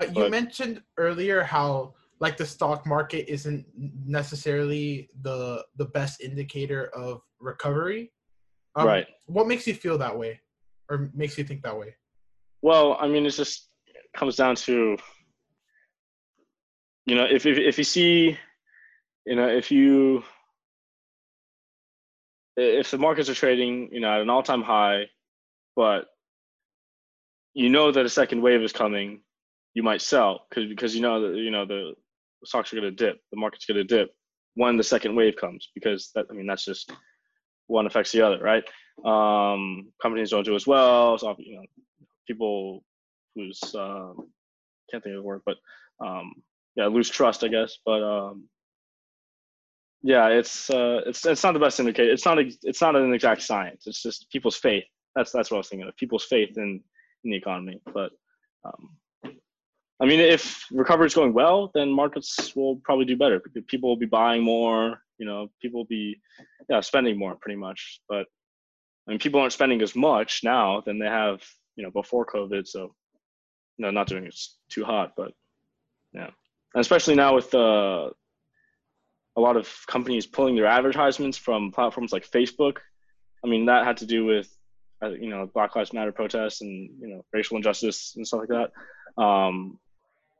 [0.00, 6.20] Uh, you But- mentioned earlier how like the stock market isn't necessarily the the best
[6.20, 8.12] indicator of recovery.
[8.74, 9.06] Um, Right.
[9.26, 10.40] What makes you feel that way,
[10.90, 11.94] or makes you think that way?
[12.62, 13.68] Well, I mean, it just
[14.16, 14.96] comes down to,
[17.06, 18.38] you know, if if if you see,
[19.26, 20.24] you know, if you
[22.56, 25.04] if the markets are trading, you know, at an all-time high,
[25.76, 26.06] but
[27.54, 29.20] you know that a second wave is coming,
[29.74, 31.94] you might sell because because you know that you know the
[32.44, 34.10] stocks are going to dip, the market's going to dip
[34.54, 36.92] when the second wave comes because that I mean that's just
[37.66, 38.64] one affects the other, right?
[39.04, 41.66] Um, companies don't do as well, so you know
[42.26, 42.82] people
[43.36, 44.28] lose um,
[44.90, 45.56] can't think of the word, but
[46.04, 46.32] um,
[46.76, 47.78] yeah, lose trust, I guess.
[47.84, 48.48] But um,
[50.02, 52.12] yeah, it's uh, it's it's not the best indicator.
[52.12, 53.86] It's not it's not an exact science.
[53.86, 54.84] It's just people's faith.
[55.14, 55.96] That's that's what I was thinking of.
[55.96, 56.80] People's faith in
[57.24, 57.80] in the economy.
[57.92, 58.10] But
[58.64, 58.96] um,
[60.00, 63.40] I mean, if recovery is going well, then markets will probably do better.
[63.66, 65.02] People will be buying more.
[65.18, 66.20] You know, people will be
[66.68, 68.00] yeah spending more pretty much.
[68.08, 68.26] But
[69.06, 71.42] I mean, people aren't spending as much now than they have
[71.74, 72.68] you know before COVID.
[72.68, 72.94] So
[73.78, 75.32] no, not doing it too hot, but
[76.12, 76.30] yeah,
[76.74, 78.10] and especially now with uh,
[79.36, 82.78] a lot of companies pulling their advertisements from platforms like Facebook.
[83.44, 84.48] I mean, that had to do with
[85.02, 88.48] uh, you know Black Lives Matter protests and you know racial injustice and stuff like
[88.50, 89.22] that.
[89.22, 89.80] Um,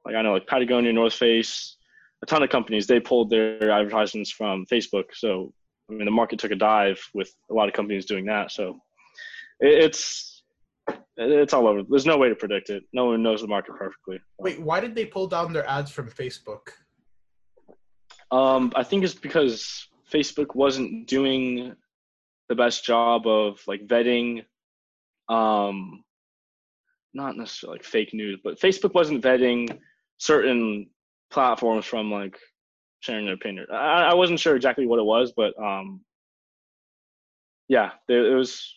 [0.09, 1.77] like I know like Patagonia, North Face,
[2.23, 5.05] a ton of companies they pulled their advertisements from Facebook.
[5.13, 5.53] So
[5.91, 8.51] I mean, the market took a dive with a lot of companies doing that.
[8.51, 8.81] So
[9.61, 10.43] it, it's
[11.19, 11.83] it's all over.
[11.89, 12.85] There's no way to predict it.
[12.93, 14.19] No one knows the market perfectly.
[14.39, 16.71] Wait, why did they pull down their ads from Facebook?
[18.31, 21.75] Um, I think it's because Facebook wasn't doing
[22.49, 24.45] the best job of like vetting,
[25.29, 26.03] um,
[27.13, 29.79] not necessarily like fake news, but Facebook wasn't vetting
[30.19, 30.89] certain
[31.31, 32.39] platforms from like
[33.01, 33.67] sharing their opinion.
[33.73, 36.01] I, I wasn't sure exactly what it was, but um,
[37.69, 38.75] yeah, there it was.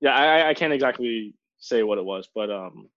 [0.00, 2.88] Yeah, I, I can't exactly say what it was, but um,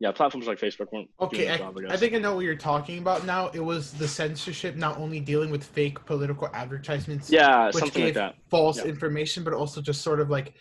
[0.00, 2.54] yeah, platforms like Facebook weren't Okay, I, job, I I think I know what you're
[2.56, 3.48] talking about now.
[3.48, 8.08] It was the censorship not only dealing with fake political advertisements, yeah, which something like
[8.08, 8.34] gave that.
[8.48, 8.84] false Yeah.
[8.84, 10.54] information, but also just sort of like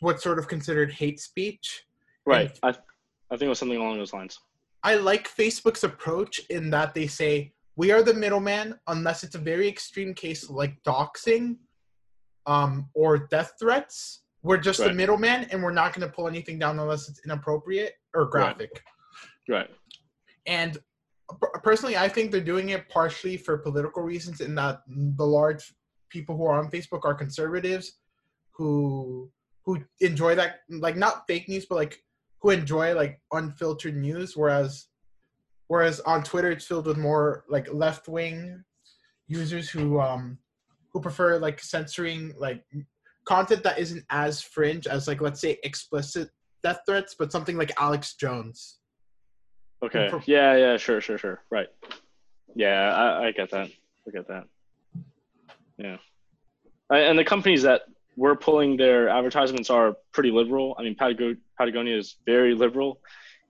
[0.00, 1.84] what's sort of considered hate speech.
[2.26, 2.58] Right.
[2.62, 4.38] I I think it was something along those lines.
[4.82, 9.38] I like Facebook's approach in that they say we are the middleman unless it's a
[9.38, 11.56] very extreme case like doxing
[12.46, 14.22] um, or death threats.
[14.42, 17.94] We're just the middleman and we're not going to pull anything down unless it's inappropriate
[18.14, 18.82] or graphic.
[19.48, 19.68] Right.
[20.46, 20.78] And
[21.62, 25.74] personally, I think they're doing it partially for political reasons in that the large
[26.10, 27.98] people who are on Facebook are conservatives
[28.52, 29.30] who
[29.64, 31.98] who enjoy that like not fake news but like
[32.46, 34.86] who enjoy like unfiltered news whereas
[35.66, 38.62] whereas on Twitter it's filled with more like left wing
[39.26, 40.38] users who um
[40.92, 42.62] who prefer like censoring like
[43.24, 46.30] content that isn't as fringe as like let's say explicit
[46.62, 48.78] death threats but something like Alex Jones.
[49.82, 50.08] Okay.
[50.08, 50.56] For- Yeah.
[50.56, 50.76] Yeah.
[50.76, 51.00] Sure.
[51.00, 51.18] Sure.
[51.18, 51.42] Sure.
[51.50, 51.66] Right.
[52.54, 52.94] Yeah.
[52.94, 53.70] I, I get that.
[54.06, 54.44] I get that.
[55.78, 55.96] Yeah.
[56.90, 57.82] I, and the companies that
[58.16, 60.74] were pulling their advertisements are pretty liberal.
[60.78, 63.00] I mean, Patago- Patagonia is very liberal.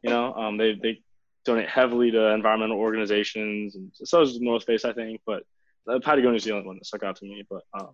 [0.03, 1.01] You know, um, they they
[1.45, 5.21] donate heavily to environmental organizations, and so is North Face, I think.
[5.27, 5.45] But
[5.89, 7.45] uh, Patagonia is the only one that stuck out to me.
[7.49, 7.91] But um,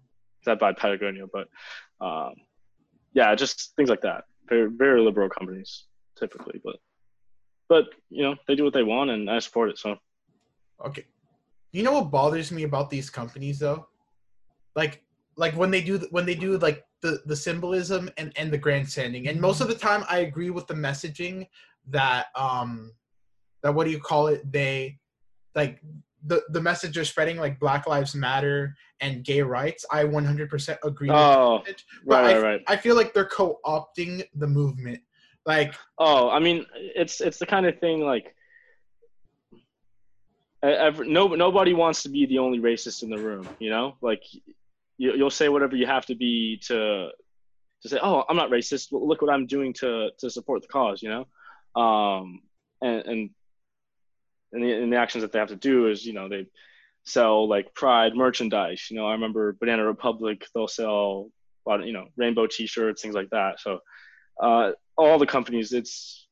[0.46, 1.26] that by Patagonia.
[1.32, 1.48] But
[2.04, 2.34] um,
[3.12, 4.24] yeah, just things like that.
[4.48, 5.84] Very very liberal companies
[6.18, 6.76] typically, but
[7.68, 9.78] but you know they do what they want, and I support it.
[9.78, 9.96] So
[10.84, 11.04] Okay.
[11.72, 13.86] You know what bothers me about these companies though?
[14.74, 15.02] Like
[15.36, 19.28] like when they do when they do like the the symbolism and and the grandstanding.
[19.28, 21.48] And most of the time I agree with the messaging
[21.88, 22.92] that um
[23.62, 24.50] that what do you call it?
[24.50, 24.98] They
[25.54, 25.80] like
[26.24, 31.10] the the message they're spreading like Black Lives Matter and gay rights, I 100% agree.
[31.10, 31.82] Oh, with it.
[32.06, 32.60] right, I, right.
[32.68, 35.00] I feel like they're co-opting the movement.
[35.44, 38.34] Like Oh, I mean, it's it's the kind of thing like.
[40.62, 43.96] no, nobody wants to be the only racist in the room, you know.
[44.00, 44.22] Like,
[45.02, 47.08] you, you'll say whatever you have to be to,
[47.82, 48.92] to say, "Oh, I'm not racist.
[48.92, 51.80] Look what I'm doing to to support the cause," you know.
[51.82, 52.42] Um,
[52.80, 53.30] and and
[54.52, 56.46] and the, and the actions that they have to do is, you know, they
[57.04, 58.86] sell like Pride merchandise.
[58.90, 60.46] You know, I remember Banana Republic.
[60.54, 61.30] They'll sell
[61.66, 63.58] of, you know, rainbow T-shirts, things like that.
[63.58, 63.80] So,
[64.40, 66.28] uh, all the companies, it's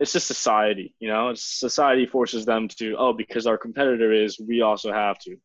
[0.00, 0.94] it's just society.
[0.98, 5.36] You know, society forces them to oh because our competitor is, we also have to.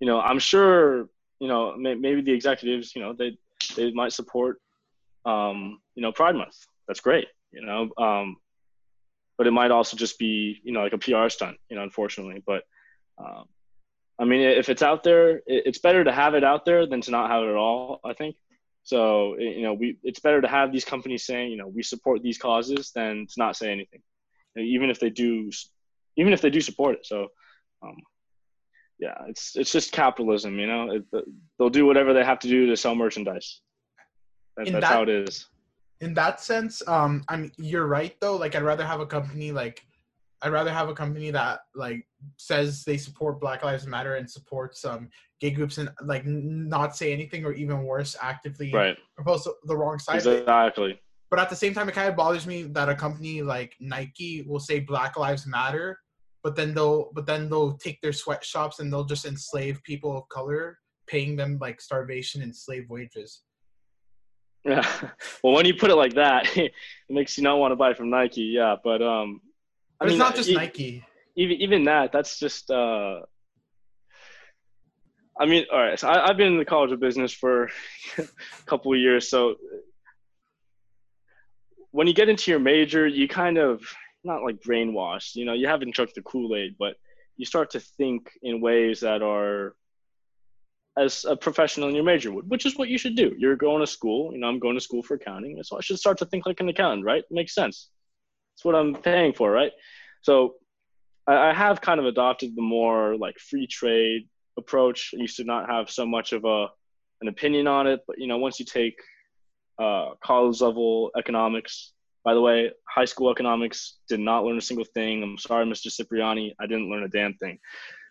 [0.00, 1.10] You know, I'm sure.
[1.40, 3.38] You know, may, maybe the executives, you know, they
[3.76, 4.60] they might support,
[5.24, 6.56] um, you know, Pride Month.
[6.86, 7.28] That's great.
[7.52, 8.36] You know, um,
[9.36, 11.56] but it might also just be you know like a PR stunt.
[11.70, 12.62] You know, unfortunately, but.
[13.18, 13.44] Um,
[14.20, 17.00] I mean, if it's out there, it- it's better to have it out there than
[17.02, 18.00] to not have it at all.
[18.04, 18.34] I think.
[18.82, 22.22] So you know, we it's better to have these companies saying, you know, we support
[22.22, 24.02] these causes than to not say anything,
[24.56, 25.50] even if they do,
[26.16, 27.06] even if they do support it.
[27.06, 27.28] So,
[27.82, 27.96] um,
[28.98, 30.58] yeah, it's it's just capitalism.
[30.58, 31.04] You know, it,
[31.58, 33.60] they'll do whatever they have to do to sell merchandise.
[34.56, 35.46] That, that's that- how it is.
[36.00, 38.36] in that sense, um, I mean, you're right though.
[38.36, 39.82] Like, I'd rather have a company like,
[40.42, 42.06] I'd rather have a company that like
[42.36, 45.08] says they support Black Lives Matter and supports um
[45.40, 48.96] gay groups and like not say anything or even worse, actively Right.
[49.14, 50.16] propose the wrong side.
[50.16, 51.00] Exactly.
[51.30, 54.42] But at the same time, it kind of bothers me that a company like Nike
[54.42, 55.98] will say Black Lives Matter,
[56.42, 60.28] but then they'll but then they'll take their sweatshops and they'll just enslave people of
[60.28, 63.42] color, paying them like starvation and slave wages.
[64.64, 64.86] Yeah.
[65.42, 66.72] Well, when you put it like that, it
[67.08, 68.42] makes you not want to buy from Nike.
[68.42, 69.40] Yeah, but um,
[70.00, 71.04] I But mean, it's not just e- Nike.
[71.36, 73.20] even even that that's just uh
[75.40, 77.68] i mean all right so I, i've been in the college of business for
[78.18, 78.24] a
[78.66, 79.54] couple of years so
[81.92, 83.82] when you get into your major you kind of
[84.28, 85.34] not like brainwashed.
[85.34, 86.94] You know you haven't drunk the kool-aid but
[87.36, 89.74] you start to think in ways that are
[90.96, 93.34] as a professional in your major would which is what you should do.
[93.38, 95.98] You're going to school you know i'm going to school for accounting so i should
[95.98, 97.24] start to think like an accountant right?
[97.30, 97.90] Makes sense.
[98.54, 99.72] It's what i'm paying for right?
[100.22, 100.54] So
[101.26, 105.14] I, I have kind of adopted the more like free trade approach.
[105.14, 106.66] I used to not have so much of a
[107.20, 109.00] an opinion on it, but you know, once you take
[109.78, 111.92] uh, college level economics,
[112.28, 115.22] by the way, high school economics did not learn a single thing.
[115.22, 115.90] I'm sorry, Mr.
[115.90, 117.58] Cipriani, I didn't learn a damn thing.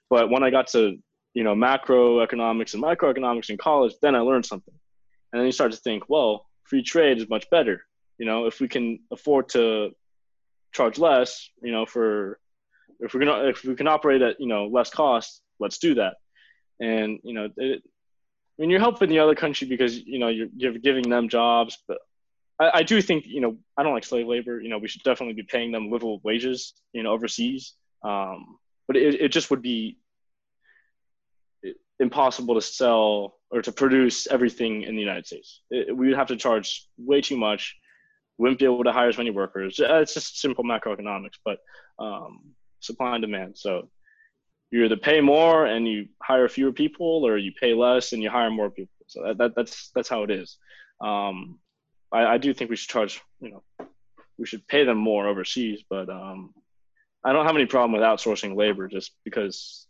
[0.10, 0.97] But when I got to
[1.36, 4.73] you know macroeconomics and microeconomics in college, then I learned something.
[5.32, 7.86] And then you start to think, well, free trade is much better.
[8.17, 9.91] You know, if we can afford to
[10.73, 12.39] charge less, you know, for
[12.99, 16.15] if we're gonna if we can operate at you know less cost, let's do that.
[16.80, 20.49] And you know, it, I mean, you're helping the other country because you know you're,
[20.56, 21.99] you're giving them jobs, but
[22.59, 24.59] I, I do think you know I don't like slave labor.
[24.59, 26.73] You know, we should definitely be paying them livable wages.
[26.93, 27.73] You know, overseas.
[28.03, 29.97] Um, but it, it just would be
[31.99, 35.61] impossible to sell or to produce everything in the United States.
[35.69, 37.75] It, we would have to charge way too much.
[38.37, 39.79] We wouldn't be able to hire as many workers.
[39.79, 41.57] Uh, It's just simple macroeconomics, but
[41.99, 43.57] um, supply and demand.
[43.57, 43.89] So
[44.69, 48.29] you either pay more and you hire fewer people, or you pay less and you
[48.29, 48.93] hire more people.
[49.07, 50.57] So that, that that's that's how it is.
[51.01, 51.59] Um,
[52.11, 53.21] I, I do think we should charge.
[53.39, 53.87] You know,
[54.37, 56.53] we should pay them more overseas, but um,
[57.23, 59.87] I don't have any problem with outsourcing labor just because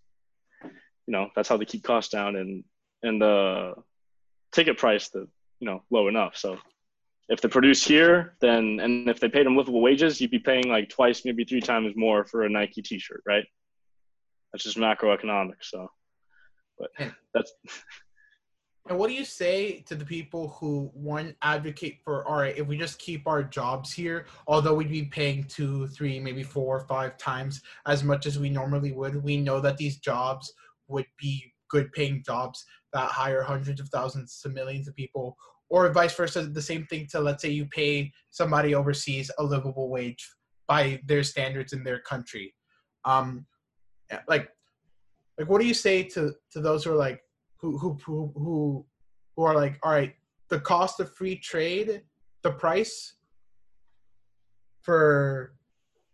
[0.63, 2.63] you know that's how they keep costs down and
[3.03, 3.73] and the
[4.51, 5.27] ticket price the
[5.59, 6.35] you know low enough.
[6.35, 6.57] So
[7.29, 10.69] if they produce here, then and if they paid them livable wages, you'd be paying
[10.69, 13.45] like twice, maybe three times more for a Nike T-shirt, right?
[14.51, 15.65] That's just macroeconomics.
[15.65, 15.89] So,
[16.79, 16.89] but
[17.33, 17.51] that's
[18.89, 22.65] And what do you say to the people who one advocate for all right, if
[22.67, 26.85] we just keep our jobs here, although we'd be paying two, three, maybe four or
[26.87, 30.53] five times as much as we normally would, we know that these jobs
[30.87, 35.35] would be good paying jobs that hire hundreds of thousands to millions of people,
[35.69, 39.89] or vice versa, the same thing to let's say you pay somebody overseas a livable
[39.89, 40.25] wage
[40.65, 42.53] by their standards in their country.
[43.03, 43.45] Um
[44.29, 44.49] like
[45.37, 47.21] like what do you say to to those who are like
[47.59, 48.85] who who who
[49.35, 50.15] who, are like all right
[50.49, 52.01] the cost of free trade
[52.43, 53.13] the price
[54.81, 55.53] for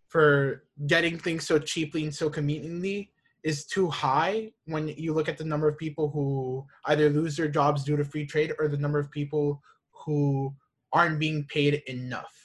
[0.09, 3.11] for getting things so cheaply and so conveniently
[3.43, 7.47] is too high when you look at the number of people who either lose their
[7.47, 10.53] jobs due to free trade or the number of people who
[10.91, 12.43] aren't being paid enough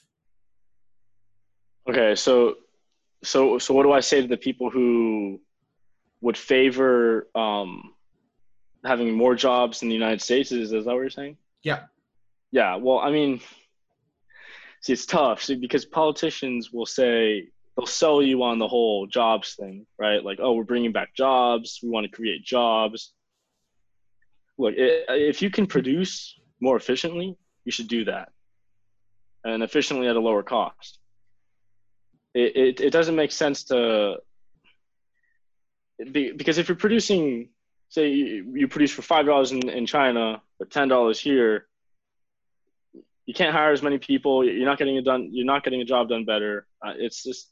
[1.89, 2.15] okay.
[2.15, 2.57] So,
[3.25, 5.41] so, so what do I say to the people who
[6.21, 7.95] would favor um,
[8.89, 10.51] having more jobs in the United States.
[10.51, 11.37] Is, is that what you're saying?
[11.63, 11.83] Yeah.
[12.51, 12.77] Yeah.
[12.77, 13.41] Well, I mean,
[14.81, 19.55] see, it's tough see, because politicians will say they'll sell you on the whole jobs
[19.55, 20.25] thing, right?
[20.25, 21.79] Like, oh, we're bringing back jobs.
[21.83, 23.13] We want to create jobs.
[24.59, 28.31] Look, if you can produce more efficiently, you should do that,
[29.45, 30.99] and efficiently at a lower cost.
[32.35, 34.17] It it, it doesn't make sense to
[36.13, 37.51] because if you're producing
[37.89, 41.67] say you, produce for five dollars in, in China but ten dollars here,
[43.27, 44.45] you can't hire as many people.
[44.45, 45.29] You're not getting it done.
[45.33, 46.67] You're not getting a job done better.
[46.85, 47.51] Uh, it's just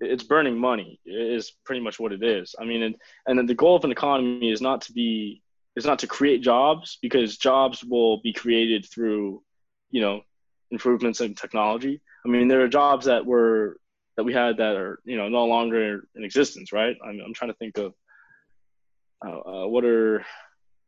[0.00, 2.54] it's burning money is pretty much what it is.
[2.58, 5.42] I mean, and and the goal of an economy is not to be
[5.76, 9.42] is not to create jobs because jobs will be created through
[9.90, 10.22] you know
[10.70, 12.00] improvements in technology.
[12.24, 13.78] I mean, there are jobs that were
[14.16, 16.96] that we had that are you know no longer in existence, right?
[17.04, 17.94] I'm I'm trying to think of
[19.30, 20.24] uh, what are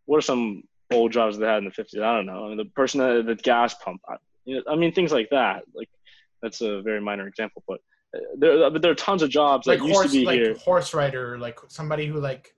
[0.07, 2.03] what are some old jobs they had in the 50s?
[2.03, 2.44] I don't know.
[2.44, 4.01] I mean, the person at the gas pump.
[4.09, 5.64] I, you know, I mean, things like that.
[5.75, 5.88] Like
[6.42, 7.81] that's a very minor example, but
[8.14, 10.55] uh, there, there are tons of jobs like that horse, used to be like here.
[10.55, 12.55] Horse rider, like somebody who like.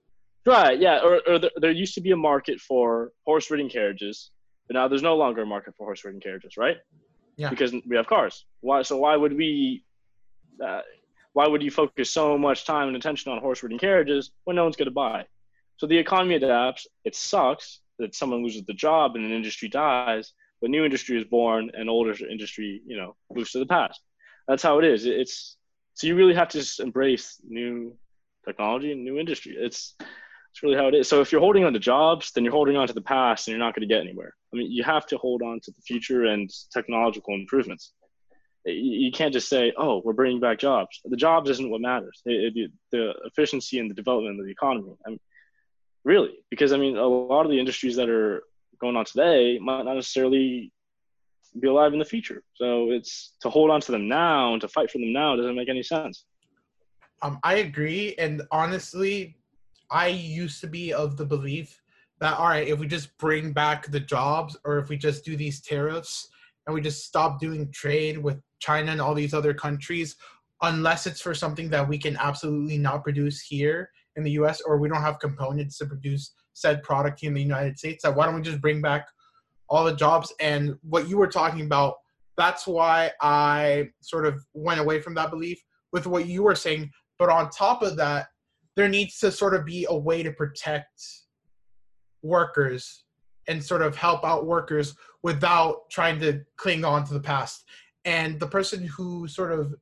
[0.46, 0.78] Right.
[0.78, 1.00] Yeah.
[1.00, 4.30] Or, or there, there used to be a market for horse riding carriages,
[4.66, 6.76] but now there's no longer a market for horse riding carriages, right?
[7.36, 7.50] Yeah.
[7.50, 8.44] Because we have cars.
[8.60, 8.82] Why?
[8.82, 9.84] So why would we?
[10.64, 10.80] Uh,
[11.34, 14.64] why would you focus so much time and attention on horse riding carriages when no
[14.64, 15.24] one's going to buy?
[15.78, 16.86] So the economy adapts.
[17.04, 21.24] It sucks that someone loses the job and an industry dies, but new industry is
[21.24, 24.00] born and older industry, you know, moves to the past.
[24.46, 25.06] That's how it is.
[25.06, 25.56] It's
[25.94, 27.96] so you really have to just embrace new
[28.44, 29.56] technology and new industry.
[29.58, 31.08] It's it's really how it is.
[31.08, 33.52] So if you're holding on to jobs, then you're holding on to the past and
[33.52, 34.34] you're not going to get anywhere.
[34.52, 37.92] I mean, you have to hold on to the future and technological improvements.
[38.64, 42.20] You can't just say, "Oh, we're bringing back jobs." The jobs isn't what matters.
[42.26, 44.94] It, it, the efficiency and the development of the economy.
[45.06, 45.20] I mean,
[46.04, 46.38] really?
[46.50, 48.42] Because i mean a lot of the industries that are
[48.80, 50.72] going on today might not necessarily
[51.61, 52.42] be alive in the future.
[52.54, 55.56] So it's to hold on to them now and to fight for them now doesn't
[55.56, 56.24] make any sense.
[57.22, 58.14] Um, i agree.
[58.18, 59.37] And honestly
[59.90, 61.80] i used to be of the belief
[62.20, 65.37] that all right if we just bring back the jobs or if we just do
[65.37, 66.28] these tariffs
[66.66, 70.16] and we just stop doing trade with china and all these other countries
[70.62, 74.76] unless it's for something that we can absolutely not produce here in the US or
[74.76, 78.02] we don't have components to produce said product in the United States.
[78.02, 79.07] So why don't we just bring back
[79.68, 80.35] all the jobs?
[80.40, 81.94] And what you were talking about,
[82.37, 85.59] that's why I sort of went away from that belief
[85.92, 86.90] with what you were saying.
[87.18, 88.26] But on top of that,
[88.76, 91.00] there needs to sort of be a way to protect
[92.22, 93.04] workers
[93.46, 97.64] and sort of help out workers without trying to cling on to the past.
[98.04, 99.74] And the person who sort of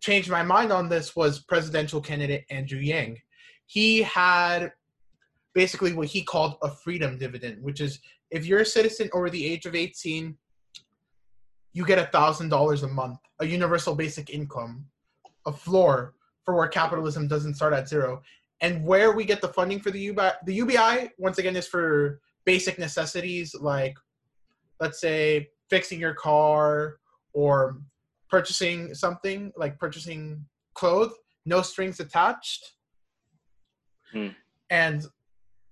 [0.00, 3.18] changed my mind on this was presidential candidate Andrew Yang
[3.68, 4.72] he had
[5.54, 8.00] basically what he called a freedom dividend, which is
[8.30, 10.36] if you're a citizen over the age of 18,
[11.74, 14.86] you get a thousand dollars a month, a universal basic income,
[15.46, 18.22] a floor for where capitalism doesn't start at zero.
[18.62, 22.20] And where we get the funding for the UBI, the UBI once again is for
[22.46, 23.96] basic necessities like,
[24.80, 26.96] let's say, fixing your car
[27.34, 27.78] or
[28.30, 31.12] purchasing something like purchasing clothes,
[31.44, 32.72] no strings attached.
[34.12, 34.28] Hmm.
[34.70, 35.06] And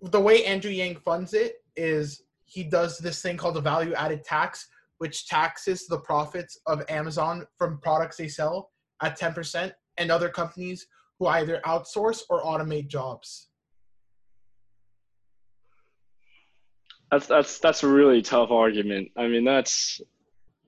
[0.03, 4.25] the way Andrew Yang funds it is he does this thing called the value added
[4.25, 4.69] tax,
[4.99, 8.71] which taxes the profits of Amazon from products they sell
[9.03, 10.87] at 10% and other companies
[11.19, 13.49] who either outsource or automate jobs.
[17.11, 19.13] That's that's that's a really tough argument.
[19.17, 20.01] I mean, that's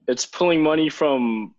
[0.07, 1.55] it's pulling money from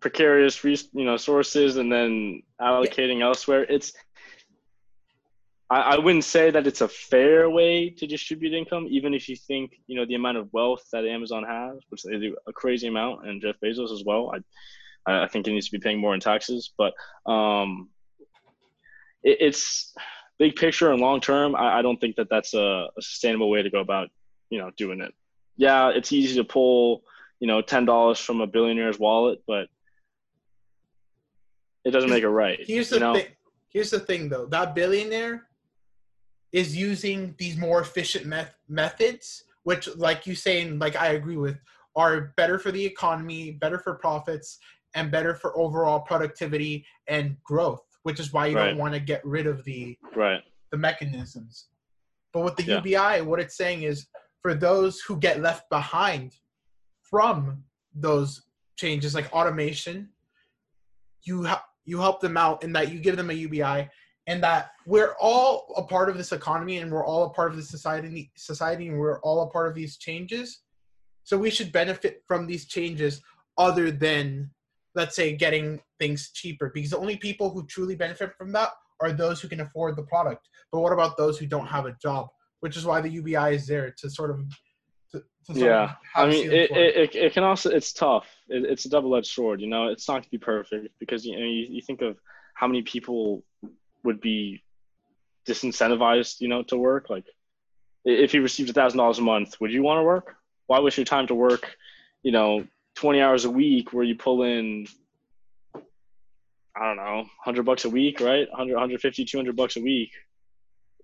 [0.00, 3.26] precarious you know sources and then allocating yeah.
[3.26, 3.64] elsewhere.
[3.68, 3.92] It's
[5.70, 9.36] I, I wouldn't say that it's a fair way to distribute income, even if you
[9.36, 12.88] think you know the amount of wealth that Amazon has, which they do a crazy
[12.88, 14.32] amount, and Jeff Bezos as well.
[14.34, 16.94] I I think he needs to be paying more in taxes, but
[17.30, 17.90] um,
[19.22, 19.94] it, it's
[20.38, 21.54] big picture and long term.
[21.54, 24.08] I, I don't think that that's a, a sustainable way to go about
[24.50, 25.12] you know doing it.
[25.56, 27.04] Yeah, it's easy to pull
[27.40, 29.68] you know ten dollars from a billionaire's wallet, but
[31.84, 32.58] it doesn't make it right.
[32.66, 33.14] Here's the you know?
[33.14, 33.26] thing.
[33.68, 34.46] Here's the thing, though.
[34.46, 35.48] That billionaire
[36.54, 41.36] is using these more efficient met- methods, which, like you say, and like I agree
[41.36, 41.58] with,
[41.96, 44.60] are better for the economy, better for profits,
[44.94, 47.82] and better for overall productivity and growth.
[48.04, 48.68] Which is why you right.
[48.68, 51.66] don't want to get rid of the right the mechanisms.
[52.32, 52.76] But with the yeah.
[52.76, 54.06] UBI, what it's saying is
[54.40, 56.36] for those who get left behind
[57.00, 58.42] from those
[58.76, 60.08] changes, like automation,
[61.22, 63.88] you ha- you help them out in that you give them a UBI
[64.26, 67.56] and that we're all a part of this economy and we're all a part of
[67.56, 70.60] the society society and we're all a part of these changes.
[71.24, 73.22] So we should benefit from these changes
[73.58, 74.50] other than
[74.94, 78.70] let's say getting things cheaper because the only people who truly benefit from that
[79.00, 80.48] are those who can afford the product.
[80.70, 82.28] But what about those who don't have a job
[82.64, 84.42] which is why the ubi is there to sort of
[85.12, 85.96] to, to yeah.
[86.16, 88.26] I mean it, it, it, can also it's tough.
[88.48, 89.88] It, it's a double-edged sword you know?
[89.88, 92.18] It's not to be perfect because you know you, you think of
[92.54, 93.44] how many people
[94.04, 94.62] would be
[95.46, 97.10] disincentivized, you know, to work.
[97.10, 97.24] Like,
[98.04, 100.36] if you received a thousand dollars a month, would you want to work?
[100.66, 101.76] Why waste your time to work,
[102.22, 104.86] you know, twenty hours a week where you pull in,
[105.74, 108.48] I don't know, hundred bucks a week, right?
[108.48, 110.10] 100, 150, 200 bucks a week.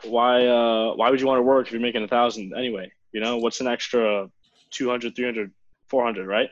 [0.04, 2.90] Why, uh, why would you want to work if you're making a thousand anyway?
[3.12, 4.30] You know, what's an extra
[4.70, 5.52] 200, 300,
[5.88, 6.48] 400, right?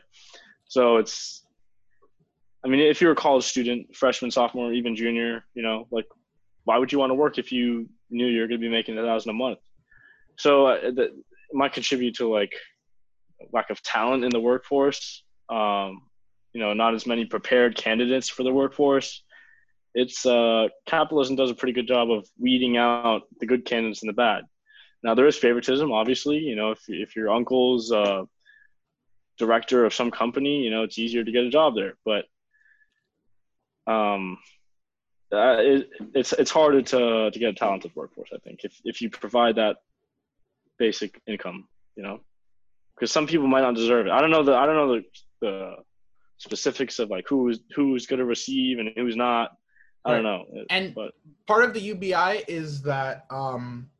[0.66, 1.44] So it's,
[2.64, 6.04] I mean, if you're a college student, freshman, sophomore, even junior, you know, like
[6.68, 9.02] why would you want to work if you knew you're going to be making a
[9.02, 9.58] thousand a month?
[10.36, 11.12] So uh, that
[11.50, 12.52] might contribute to like
[13.54, 15.24] lack of talent in the workforce.
[15.48, 16.02] Um,
[16.52, 19.22] you know, not as many prepared candidates for the workforce.
[19.94, 24.10] It's uh, capitalism does a pretty good job of weeding out the good candidates and
[24.10, 24.44] the bad.
[25.02, 26.36] Now there is favoritism, obviously.
[26.36, 28.24] You know, if if your uncle's uh,
[29.38, 31.94] director of some company, you know, it's easier to get a job there.
[32.04, 32.26] But
[33.90, 34.36] um,
[35.32, 38.30] uh, it, it's it's harder to to get a talented workforce.
[38.34, 39.76] I think if if you provide that
[40.78, 42.20] basic income, you know,
[42.94, 44.12] because some people might not deserve it.
[44.12, 45.04] I don't know the I don't know the
[45.40, 45.76] the
[46.38, 49.52] specifics of like who's who's going to receive and who's not.
[50.04, 50.44] I don't know.
[50.70, 51.12] And but
[51.46, 53.90] part of the UBI is that um,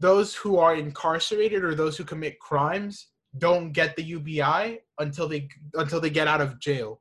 [0.00, 3.08] those who are incarcerated or those who commit crimes
[3.38, 7.00] don't get the UBI until they until they get out of jail.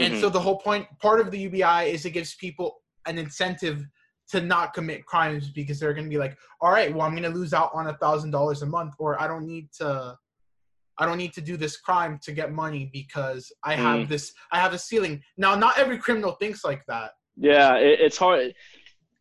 [0.00, 0.22] And mm-hmm.
[0.22, 3.86] so the whole point, part of the UBI is it gives people an incentive
[4.30, 7.24] to not commit crimes because they're going to be like, all right, well, I'm going
[7.24, 10.16] to lose out on a thousand dollars a month, or I don't need to,
[10.98, 14.60] I don't need to do this crime to get money because I have this, I
[14.60, 15.22] have a ceiling.
[15.36, 17.12] Now, not every criminal thinks like that.
[17.36, 18.54] Yeah, it, it's hard.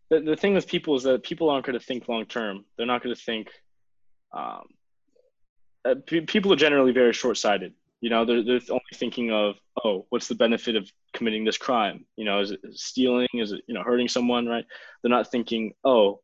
[0.10, 2.66] The, the thing with people is that people aren't going to think long term.
[2.78, 3.50] They're not going to think.
[4.34, 4.64] Um,
[5.86, 7.74] uh, p- people are generally very short sighted.
[8.02, 12.06] You know, they're, they're only thinking of, oh, what's the benefit of committing this crime?
[12.16, 13.28] You know, is it stealing?
[13.34, 14.66] Is it, you know, hurting someone, right?
[15.02, 16.22] They're not thinking, oh,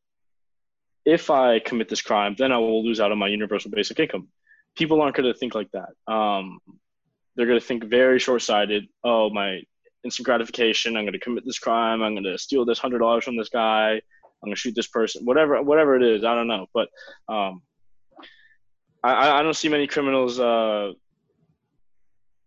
[1.05, 4.29] if I commit this crime, then I will lose out on my universal basic income.
[4.75, 6.11] People aren't going to think like that.
[6.11, 6.59] Um,
[7.35, 8.87] they're going to think very short sighted.
[9.03, 9.61] Oh, my
[10.03, 10.95] instant gratification.
[10.95, 12.01] I'm going to commit this crime.
[12.01, 13.91] I'm going to steal this hundred dollars from this guy.
[13.91, 15.25] I'm going to shoot this person.
[15.25, 16.67] Whatever, whatever it is, I don't know.
[16.73, 16.89] But
[17.27, 17.61] um,
[19.03, 20.91] I, I don't see many criminals uh,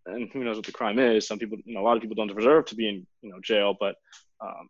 [0.09, 1.27] and who knows what the crime is.
[1.27, 3.39] Some people, you know, a lot of people don't deserve to be in, you know,
[3.43, 3.97] jail, but
[4.41, 4.69] um,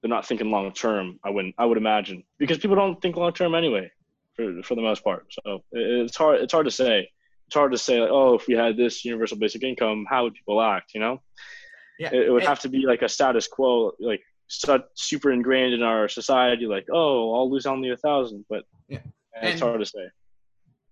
[0.00, 1.18] they're not thinking long term.
[1.24, 3.90] I wouldn't, I would imagine, because people don't think long term anyway,
[4.34, 5.26] for for the most part.
[5.30, 7.10] So it's hard, it's hard to say.
[7.46, 10.34] It's hard to say, like, oh, if we had this universal basic income, how would
[10.34, 10.92] people act?
[10.94, 11.22] You know,
[11.98, 15.82] yeah, it, it would have to be like a status quo, like super ingrained in
[15.82, 16.66] our society.
[16.66, 18.98] Like, oh, I'll lose only a thousand, but yeah.
[19.42, 20.08] it's hard to say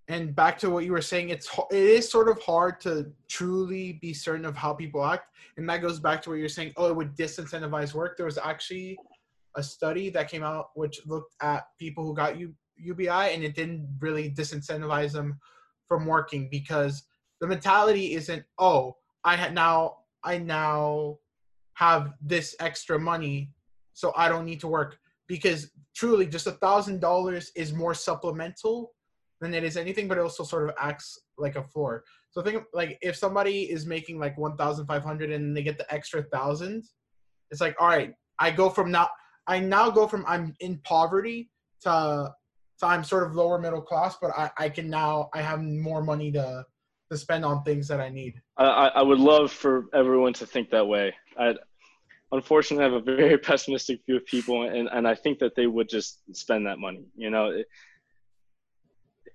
[0.09, 3.95] and back to what you were saying it's it is sort of hard to truly
[3.95, 6.89] be certain of how people act and that goes back to what you're saying oh
[6.89, 8.17] it would disincentivize work.
[8.17, 8.99] There was actually
[9.57, 13.55] a study that came out which looked at people who got U, ubi and it
[13.55, 15.39] didn't really disincentivize them
[15.89, 17.05] from working because
[17.41, 21.17] the mentality isn't oh i had now i now
[21.75, 23.51] have this extra money
[23.93, 24.99] so i don't need to work.
[25.27, 28.93] Because truly just a thousand dollars is more supplemental
[29.41, 32.05] than it is anything, but it also sort of acts like a floor.
[32.31, 35.79] So think like if somebody is making like one thousand five hundred and they get
[35.79, 36.85] the extra thousand,
[37.51, 39.09] it's like all right, I go from now
[39.47, 41.51] I now go from I'm in poverty
[41.83, 42.33] to
[42.81, 46.03] to I'm sort of lower middle class, but I, I can now I have more
[46.03, 46.65] money to
[47.11, 48.41] to spend on things that I need.
[48.57, 51.15] I, I would love for everyone to think that way.
[51.39, 51.55] I
[52.33, 55.67] unfortunately I have a very pessimistic view of people, and, and I think that they
[55.67, 57.05] would just spend that money.
[57.15, 57.63] You know,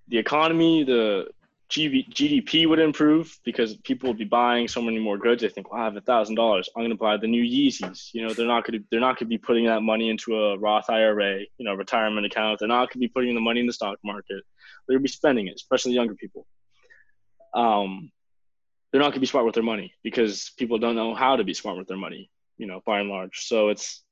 [0.10, 1.28] the economy, the
[1.70, 5.44] GDP would improve because people would be buying so many more goods.
[5.44, 6.68] They think, well, I have a thousand dollars.
[6.76, 8.10] I'm going to buy the new Yeezys.
[8.12, 10.36] You know, they're not going to they're not going to be putting that money into
[10.36, 12.60] a Roth IRA, you know, retirement account.
[12.60, 14.44] They're not going to be putting the money in the stock market.
[14.88, 16.48] They're going to be spending it, especially younger people.
[17.54, 18.12] Um,
[18.92, 21.44] they're not going to be smart with their money because people don't know how to
[21.44, 22.32] be smart with their money.
[22.58, 23.46] You know, by and large.
[23.46, 24.04] So it's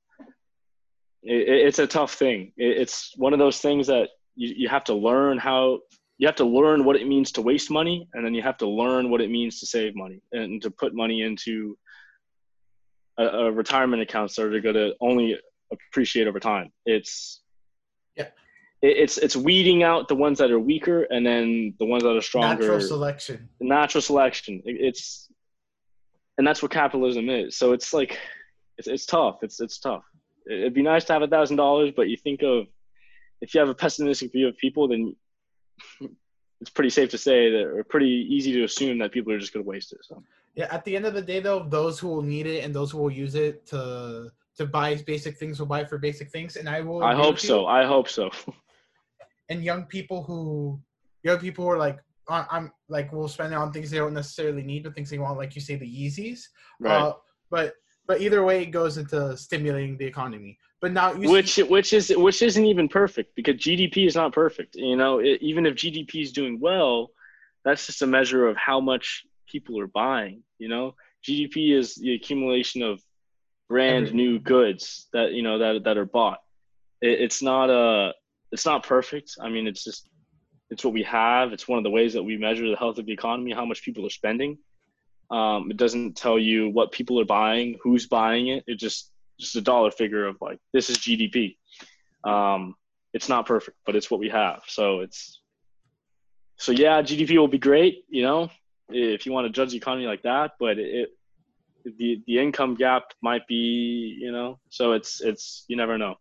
[1.24, 2.54] it, it's a tough thing.
[2.56, 5.80] It, it's one of those things that you, you have to learn how
[6.20, 8.68] you have to learn what it means to waste money and then you have to
[8.68, 11.78] learn what it means to save money and to put money into
[13.18, 15.38] a, a retirement so that are going to only
[15.72, 16.72] appreciate over time.
[16.86, 17.42] It's
[18.16, 18.30] Yeah.
[18.82, 22.16] it- it's it's weeding out the ones that are weaker and then the ones that
[22.16, 22.62] are stronger.
[22.64, 23.50] Natural selection.
[23.60, 24.62] natural selection.
[24.66, 25.30] It- It's
[26.38, 27.58] and that's what capitalism is.
[27.58, 28.20] So it's like
[28.78, 29.38] it's it's tough.
[29.42, 30.04] It's it's tough.
[30.50, 32.68] It'd be nice to have a thousand dollars, but you think of
[33.42, 35.16] if you have a pessimistic view of people, then
[36.62, 39.54] it's pretty safe to say that, or pretty easy to assume that people are just
[39.54, 40.00] going to waste it.
[40.02, 40.24] So
[40.56, 42.92] Yeah, at the end of the day, though, those who will need it and those
[42.92, 46.68] who will use it to to buy basic things will buy for basic things, and
[46.68, 47.04] I will.
[47.04, 47.48] I hope you.
[47.48, 47.68] so.
[47.68, 48.30] I hope so.
[49.50, 50.78] And young people who,
[51.24, 54.62] young people who are like, I'm like, will spend it on things they don't necessarily
[54.62, 56.42] need, but things they want, like you say, the Yeezys.
[56.82, 56.92] right.
[56.92, 57.14] Uh,
[57.50, 57.76] but
[58.08, 60.58] but either way, it goes into stimulating the economy.
[60.82, 64.32] But now you which see, which is which isn't even perfect because GDP is not
[64.32, 64.76] perfect.
[64.76, 67.12] You know, it, even if GDP is doing well,
[67.66, 70.44] that's just a measure of how much people are buying.
[70.60, 70.96] You know,
[71.28, 73.02] GDP is the accumulation of
[73.68, 76.40] brand new goods that you know that that are bought.
[77.02, 78.14] It, it's not a
[78.52, 79.36] it's not perfect.
[79.42, 80.08] I mean, it's just
[80.70, 81.54] it's what we have.
[81.54, 83.84] It's one of the ways that we measure the health of the economy, how much
[83.84, 84.58] people are spending.
[85.30, 88.64] Um, it doesn't tell you what people are buying, who's buying it.
[88.68, 91.58] It just just a dollar figure of like this is GDP.
[92.24, 92.76] Um,
[93.14, 94.62] it's not perfect, but it's what we have.
[94.68, 95.42] So it's
[96.58, 98.50] so yeah, GDP will be great, you know,
[98.90, 100.52] if you want to judge the economy like that.
[100.60, 101.10] But it
[101.86, 106.16] the the income gap might be, you know, so it's it's you never know.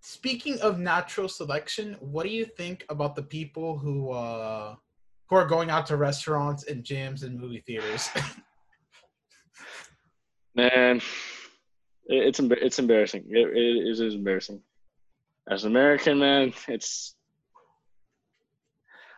[0.00, 4.74] speaking of natural selection, what do you think about the people who uh
[5.28, 8.08] who are going out to restaurants and gyms and movie theaters?
[10.54, 11.00] Man,
[12.06, 13.24] it's it's embarrassing.
[13.28, 14.60] It, it is embarrassing.
[15.50, 17.16] As an American man, it's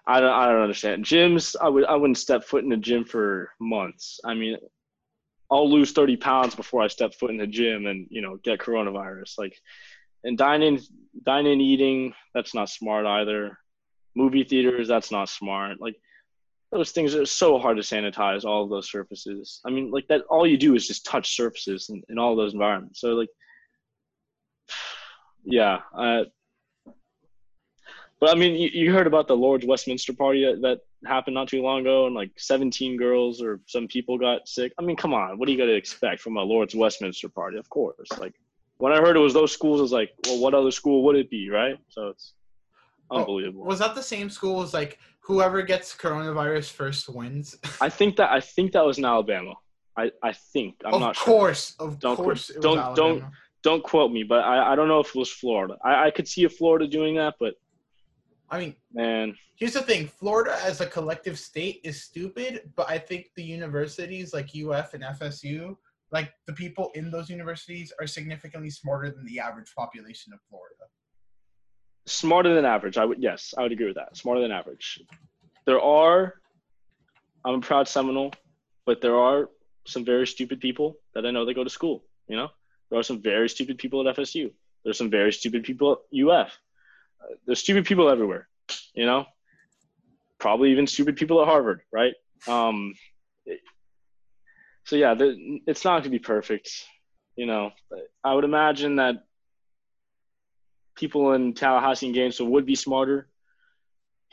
[0.06, 1.04] I don't I don't understand.
[1.04, 4.20] Gyms, I would I wouldn't step foot in a gym for months.
[4.24, 4.56] I mean,
[5.50, 8.60] I'll lose thirty pounds before I step foot in the gym and you know get
[8.60, 9.38] coronavirus.
[9.38, 9.56] Like,
[10.24, 10.80] and dining
[11.24, 13.58] dining eating that's not smart either.
[14.16, 15.80] Movie theaters that's not smart.
[15.80, 15.96] Like
[16.72, 19.60] those things are so hard to sanitize all of those surfaces.
[19.64, 22.54] I mean, like that, all you do is just touch surfaces in, in all those
[22.54, 23.00] environments.
[23.00, 23.28] So, like,
[25.44, 25.80] yeah.
[28.18, 31.48] But I mean, you, you heard about the Lord's Westminster party that, that happened not
[31.48, 34.72] too long ago, and like 17 girls or some people got sick.
[34.78, 37.58] I mean, come on, what are you going to expect from a Lord's Westminster party?
[37.58, 38.08] Of course.
[38.18, 38.34] Like,
[38.78, 41.16] when I heard it was those schools, I was like, well, what other school would
[41.16, 41.78] it be, right?
[41.90, 42.32] So it's
[43.10, 43.64] unbelievable.
[43.64, 47.56] Was that the same school as like whoever gets coronavirus first wins?
[47.80, 49.54] I think that I think that was in Alabama.
[49.98, 51.24] I, I think I'm of not sure.
[51.24, 52.50] course, of Don't- course.
[52.50, 53.24] it was don't- don't-
[53.62, 55.76] don't quote me, but I, I don't know if it was Florida.
[55.84, 57.54] I, I could see a Florida doing that, but
[58.48, 62.96] I mean, man, here's the thing: Florida as a collective state is stupid, but I
[62.98, 65.76] think the universities like UF and FSU,
[66.12, 70.84] like the people in those universities, are significantly smarter than the average population of Florida.
[72.06, 72.96] Smarter than average.
[72.96, 74.16] I would yes, I would agree with that.
[74.16, 75.02] Smarter than average.
[75.64, 76.34] There are,
[77.44, 78.32] I'm a proud Seminole,
[78.84, 79.50] but there are
[79.86, 82.04] some very stupid people that I know that go to school.
[82.28, 82.48] You know,
[82.90, 84.52] there are some very stupid people at FSU.
[84.84, 86.56] There's some very stupid people at UF.
[87.44, 88.48] There's stupid people everywhere.
[88.94, 89.26] You know,
[90.38, 92.14] probably even stupid people at Harvard, right?
[92.46, 92.94] Um,
[94.84, 96.70] so yeah, the, it's not going to be perfect.
[97.34, 97.72] You know,
[98.22, 99.24] I would imagine that
[100.96, 103.28] people in Tallahassee and Gainesville would be smarter.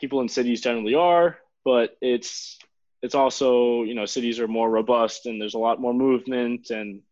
[0.00, 2.58] People in cities generally are, but it's
[3.02, 7.02] it's also you know cities are more robust and there's a lot more movement and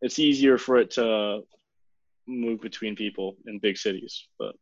[0.00, 1.42] it's easier for it to
[2.26, 4.26] move between people in big cities.
[4.38, 4.56] But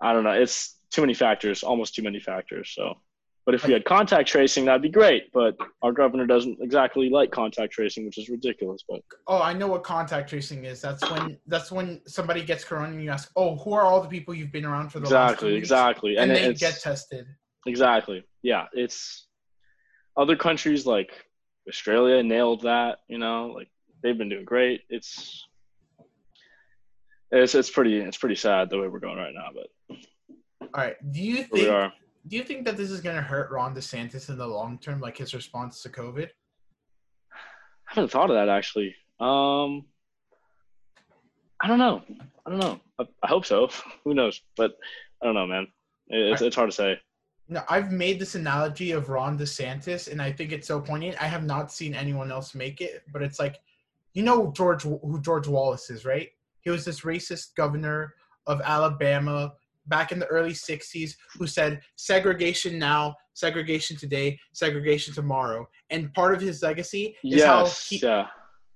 [0.00, 0.32] I don't know.
[0.32, 2.72] It's too many factors, almost too many factors.
[2.74, 2.98] So,
[3.48, 5.32] but if we had contact tracing, that'd be great.
[5.32, 8.84] But our governor doesn't exactly like contact tracing, which is ridiculous.
[8.86, 10.82] But Oh, I know what contact tracing is.
[10.82, 14.08] That's when that's when somebody gets corona and you ask, "Oh, who are all the
[14.08, 17.24] people you've been around for the last two exactly, exactly, And, they it's, get tested.
[17.66, 18.22] Exactly.
[18.42, 18.66] Yeah.
[18.74, 19.28] It's
[20.14, 21.10] other countries like
[21.66, 23.70] Australia nailed that, you know, like
[24.02, 24.82] they've been doing great.
[24.90, 25.48] It's
[27.30, 29.96] it's it's pretty it's pretty sad the way we're going right now, but
[30.60, 30.96] All right.
[31.10, 31.94] Do you think are.
[32.26, 35.00] Do you think that this is going to hurt Ron DeSantis in the long term,
[35.00, 36.28] like his response to COVID?
[37.32, 38.94] I haven't thought of that actually.
[39.20, 39.86] Um
[41.60, 42.02] I don't know.
[42.46, 42.80] I don't know.
[43.00, 43.68] I, I hope so.
[44.04, 44.40] Who knows?
[44.56, 44.76] But
[45.22, 45.66] I don't know, man.
[46.08, 47.00] It- It's, it's hard to say.
[47.50, 51.16] No, I've made this analogy of Ron DeSantis, and I think it's so poignant.
[51.20, 53.56] I have not seen anyone else make it, but it's like,
[54.12, 56.28] you know, George who George Wallace is, right?
[56.60, 58.14] He was this racist governor
[58.46, 59.54] of Alabama
[59.88, 65.66] back in the early '60s who said segregation now, segregation today, segregation tomorrow.
[65.90, 68.26] And part of his legacy is how he yeah.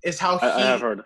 [0.04, 1.02] is how he I, I have heard.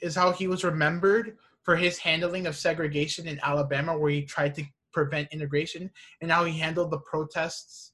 [0.00, 4.54] is how he was remembered for his handling of segregation in Alabama, where he tried
[4.56, 7.92] to prevent integration, and how he handled the protests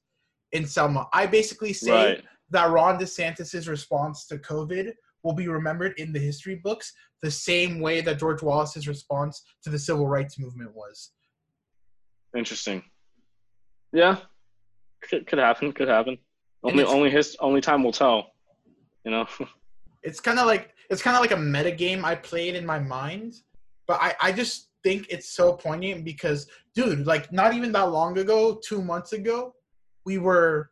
[0.52, 1.06] in Selma.
[1.12, 2.24] I basically say Right.
[2.50, 7.80] that Ron DeSantis' response to COVID will be remembered in the history books the same
[7.80, 11.12] way that George Wallace's response to the civil rights movement was.
[12.36, 12.82] Interesting.
[13.92, 14.16] Yeah,
[15.02, 15.72] could, could happen.
[15.72, 16.18] Could happen.
[16.62, 18.32] Only only his only time will tell.
[19.04, 19.26] You know.
[20.04, 22.78] It's kind of like it's kind of like a meta game I played in my
[22.78, 23.34] mind,
[23.88, 28.16] but I I just think it's so poignant because dude, like not even that long
[28.16, 29.54] ago, 2 months ago,
[30.06, 30.70] we were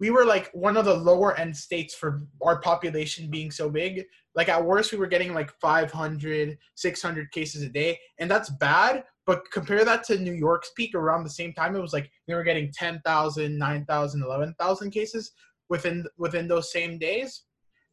[0.00, 4.04] we were like one of the lower end states for our population being so big.
[4.34, 9.04] Like at worst we were getting like 500, 600 cases a day, and that's bad,
[9.26, 12.34] but compare that to New York's peak around the same time it was like they
[12.34, 15.32] were getting 10,000, 9,000, 11,000 cases
[15.68, 17.44] within within those same days.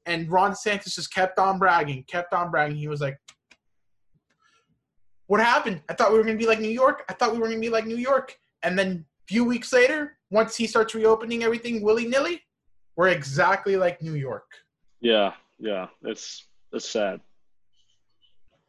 [0.06, 2.78] And Ron DeSantis just kept on bragging, kept on bragging.
[2.78, 3.18] He was like,
[5.28, 5.82] "What happened?
[5.90, 7.04] I thought we were gonna be like New York.
[7.10, 10.18] I thought we were gonna be like New York." And then a few weeks later,
[10.32, 12.42] once he starts reopening everything willy nilly,
[12.96, 14.50] we're exactly like New York.
[15.02, 17.20] Yeah, yeah, it's it's sad.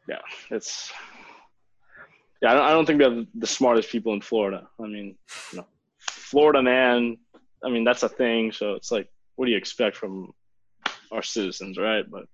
[0.07, 0.19] Yeah,
[0.49, 0.91] it's
[2.41, 2.51] yeah.
[2.51, 4.67] I don't, I don't think we have the smartest people in Florida.
[4.79, 5.15] I mean,
[5.51, 5.65] you know,
[5.99, 7.17] Florida man.
[7.63, 8.51] I mean, that's a thing.
[8.51, 10.31] So it's like, what do you expect from
[11.11, 12.03] our citizens, right?
[12.09, 12.25] But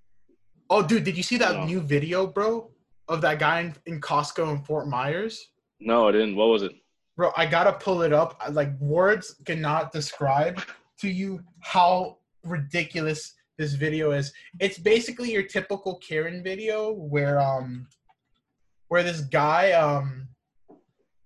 [0.69, 1.65] Oh, dude, did you see that No.
[1.65, 2.69] new video, bro,
[3.07, 5.49] of that guy in, in Costco in Fort Myers?
[5.79, 6.35] no, I didn't.
[6.35, 6.71] What was it?
[7.15, 8.41] Bro, I gotta pull it up.
[8.51, 10.61] Like words cannot describe
[11.01, 14.31] to you how ridiculous this video is.
[14.59, 17.87] It's basically your typical Karen video where um
[18.89, 20.27] where this guy um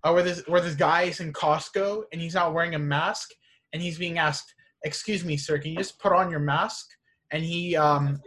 [0.04, 3.30] uh, where this where this guy is in Costco and he's not wearing a mask
[3.72, 4.54] and he's being asked,
[4.84, 6.86] "Excuse me, sir, can you just put on your mask?"
[7.30, 8.20] And he um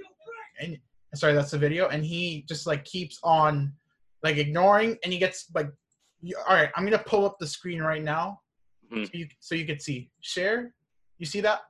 [0.60, 0.78] and
[1.16, 3.74] sorry, that's the video and he just like keeps on
[4.24, 5.70] like ignoring and he gets like
[6.47, 8.39] all right, I'm gonna pull up the screen right now,
[8.91, 9.06] Mhm.
[9.06, 10.10] so you so you can see.
[10.22, 10.74] Share.
[11.18, 11.62] You see that?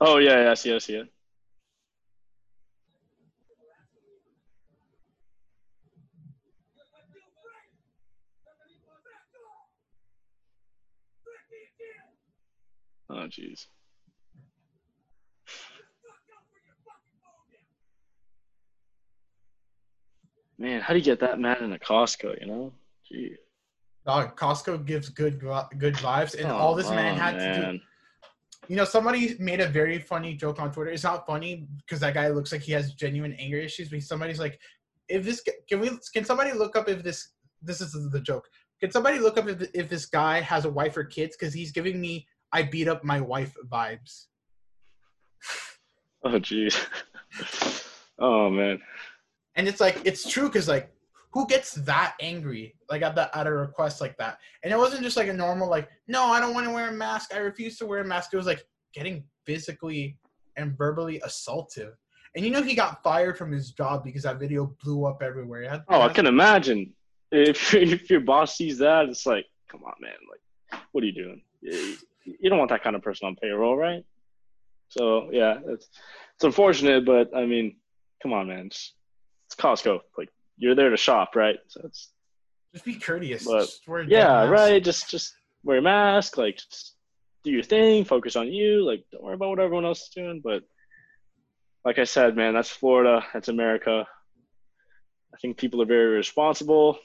[0.00, 1.08] Oh yeah, yeah, I see, I see it.
[13.10, 13.66] Oh jeez.
[20.58, 22.40] Man, how do you get that mad in a Costco?
[22.40, 22.72] You know,
[23.08, 23.36] Gee.
[24.06, 25.40] Dog, Costco gives good
[25.78, 27.80] good vibes, and Oh, all this man had to do.
[28.68, 30.90] You know, somebody made a very funny joke on Twitter.
[30.90, 33.90] It's not funny because that guy looks like he has genuine anger issues.
[33.90, 34.58] But somebody's like,
[35.08, 38.48] "If this can we can somebody look up if this this is the joke?
[38.80, 41.36] Can somebody look up if if this guy has a wife or kids?
[41.36, 44.26] Because he's giving me I beat up my wife vibes."
[46.26, 46.74] Oh jeez.
[48.18, 48.80] oh man.
[49.56, 50.90] and it's like it's true because like
[51.34, 55.02] who gets that angry like at the at a request like that and it wasn't
[55.02, 57.76] just like a normal like no i don't want to wear a mask i refuse
[57.76, 58.64] to wear a mask it was like
[58.94, 60.16] getting physically
[60.56, 61.92] and verbally assaultive
[62.34, 65.68] and you know he got fired from his job because that video blew up everywhere
[65.68, 66.92] had- Oh, I can imagine.
[67.30, 70.12] If if your boss sees that, it's like, come on, man.
[70.30, 71.42] Like, what are you doing?
[71.62, 74.04] You don't want that kind of person on payroll, right?
[74.88, 75.88] So yeah, it's
[76.34, 77.76] it's unfortunate, but I mean,
[78.22, 78.66] come on, man.
[78.66, 78.94] It's,
[79.46, 80.00] it's Costco.
[80.18, 81.58] Like, you're there to shop, right?
[81.68, 82.10] So it's
[82.72, 84.82] just be courteous But- just yeah, right.
[84.82, 86.36] Just just wear a mask.
[86.38, 86.94] Like, just
[87.44, 88.04] do your thing.
[88.04, 88.84] Focus on you.
[88.84, 90.40] Like, don't worry about what everyone else is doing.
[90.42, 90.62] But
[91.84, 93.24] like I said, man, that's Florida.
[93.32, 94.06] That's America.
[95.34, 96.98] I think people are very responsible.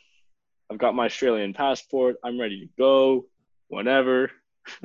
[0.72, 2.18] I've got my Australian passport.
[2.24, 3.26] I'm ready to go
[3.70, 4.32] whenever.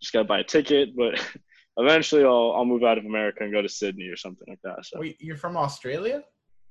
[0.00, 1.20] Just gotta buy a ticket, but
[1.76, 4.86] eventually I'll I'll move out of America and go to Sydney or something like that.
[4.86, 6.22] So Wait, you're from australia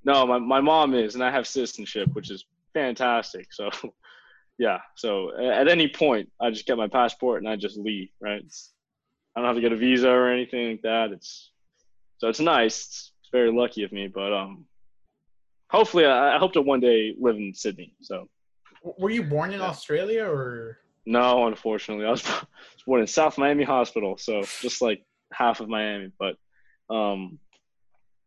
[0.08, 3.52] no, my, my mom is, and I have citizenship, which is fantastic.
[3.52, 3.70] So,
[4.58, 4.78] yeah.
[4.96, 8.08] So at any point, I just get my passport and I just leave.
[8.22, 8.42] Right.
[8.42, 8.72] It's,
[9.36, 11.12] I don't have to get a visa or anything like that.
[11.12, 11.52] It's
[12.20, 12.78] so it's nice.
[12.86, 14.66] It's, it's very lucky of me, but um,
[15.70, 17.94] hopefully, I, I hope to one day live in Sydney.
[18.02, 18.30] So
[18.98, 19.68] were you born in Yeah.
[19.68, 22.24] australia or no, unfortunately, I was
[22.86, 25.04] born in South Miami Hospital, so just like
[25.34, 26.12] half of Miami.
[26.18, 26.36] But
[26.90, 27.40] um,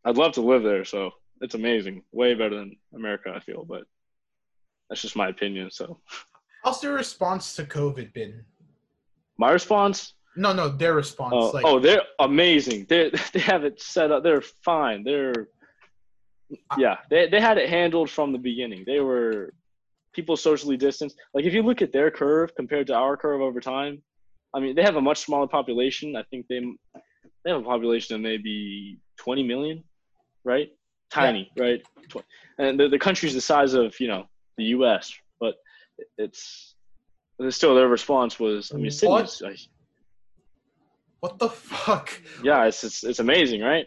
[0.04, 0.84] I'd love to live there.
[0.84, 1.10] So
[1.40, 3.64] it's amazing, way better than America, I feel.
[3.64, 3.84] But
[4.88, 5.70] that's just my opinion.
[5.70, 6.00] So
[6.64, 8.44] how's their response to covid been
[9.38, 10.14] my response.
[10.36, 12.86] no no their response Oh, like oh, they're amazing.
[12.88, 14.22] They they have it set up.
[14.22, 15.02] They're fine.
[15.02, 15.48] They're
[16.78, 16.96] yeah.
[17.10, 18.84] They they had it handled from the beginning.
[18.86, 19.54] They were
[20.12, 21.16] people socially distanced.
[21.32, 24.02] Like if you look at their curve compared to our curve over time,
[24.54, 26.16] I mean they have a much smaller population.
[26.16, 26.60] I think they
[27.42, 29.84] they have a population of maybe 20 million,
[30.44, 30.68] right?
[31.10, 31.82] Tiny, right?
[32.58, 34.24] And the, the country's the size of you know
[34.56, 35.54] the U.S., but
[36.18, 36.74] it's
[37.50, 38.72] still their response was.
[38.72, 39.30] I mean, What?
[39.30, 39.58] Sydney's, like,
[41.20, 42.20] What the fuck?
[42.42, 43.86] yeah, it's, it's it's amazing, right?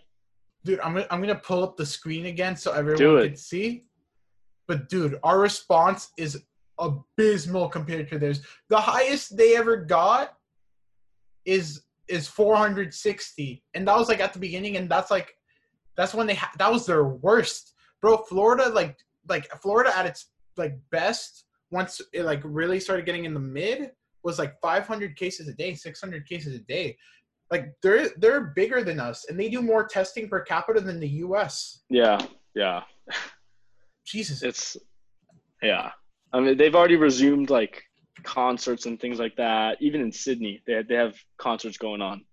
[0.66, 3.84] Dude, I'm gonna, I'm gonna pull up the screen again so everyone can see.
[4.68, 6.42] But dude, our response is
[6.80, 8.42] abysmal compared to theirs.
[8.70, 10.36] The highest they ever got
[11.46, 15.36] is is 460, and that was like at the beginning, and that's like
[15.96, 18.18] that's when they ha- that was their worst, bro.
[18.18, 23.34] Florida like like Florida at its like best once it like really started getting in
[23.34, 23.92] the mid
[24.24, 26.98] was like 500 cases a day, 600 cases a day.
[27.52, 31.10] Like they're they're bigger than us, and they do more testing per capita than the
[31.10, 31.84] U.S.
[31.90, 32.20] Yeah,
[32.56, 32.84] yeah.
[34.06, 34.78] Jesus, It's
[35.62, 35.92] yeah.
[36.32, 37.84] I mean, they've already resumed like
[38.24, 39.78] concerts and things like that.
[39.82, 42.26] Even in Sydney, they they have concerts going on.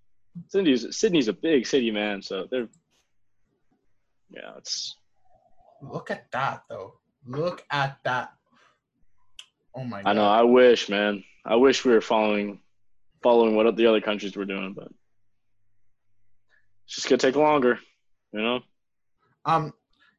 [0.48, 2.22] Sydney's Sydney's a big city, man.
[2.22, 2.68] So they're
[4.30, 4.96] yeah, it's
[5.82, 6.94] look at that though.
[7.26, 8.32] Look at that.
[9.74, 10.10] Oh my god.
[10.10, 10.26] I know.
[10.26, 11.24] I wish, man.
[11.44, 12.60] I wish we were following
[13.22, 14.88] following what the other countries were doing, but
[16.86, 17.78] it's just gonna take longer,
[18.32, 18.60] you know.
[19.44, 19.72] Um,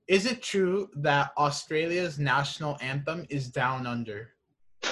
[0.07, 4.32] is it true that Australia's national anthem is Down Under?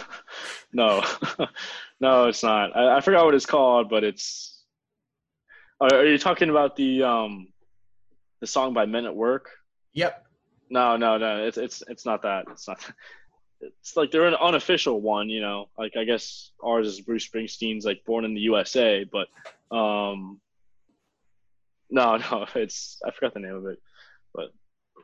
[0.71, 1.03] No,
[1.99, 2.75] no, it's not.
[2.75, 4.63] I, I forgot what it's called, but it's.
[5.81, 7.47] Are, are you talking about the um,
[8.39, 9.49] the song by Men at Work?
[9.93, 10.25] Yep.
[10.69, 11.45] No, no, no.
[11.45, 12.45] It's it's it's not that.
[12.51, 12.79] It's not.
[13.61, 15.69] It's like they're an unofficial one, you know.
[15.77, 19.27] Like I guess ours is Bruce Springsteen's like "Born in the USA," but
[19.75, 20.39] um,
[21.89, 22.45] no, no.
[22.55, 23.79] It's I forgot the name of it,
[24.33, 24.53] but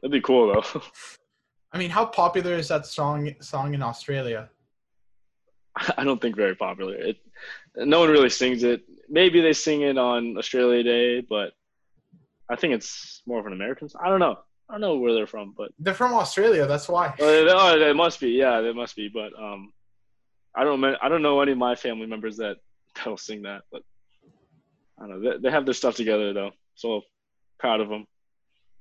[0.01, 0.81] it'd be cool though.
[1.71, 4.49] I mean, how popular is that song song in Australia?
[5.97, 6.95] I don't think very popular.
[6.95, 7.17] It,
[7.75, 8.83] no one really sings it.
[9.09, 11.51] Maybe they sing it on Australia Day, but
[12.50, 13.89] I think it's more of an American.
[14.04, 14.38] I don't know.
[14.70, 17.08] I don't know where they're from, but They're from Australia, that's why.
[17.08, 18.30] uh, they, oh, they must be.
[18.30, 19.10] Yeah, they must be.
[19.14, 19.72] But um,
[20.56, 20.84] I don't.
[20.84, 22.58] I don't know any of my family members that
[22.96, 23.62] that'll sing that.
[23.72, 23.82] But
[25.00, 25.32] I don't know.
[25.34, 27.02] They, they have their stuff together though, so
[27.60, 28.06] proud of them.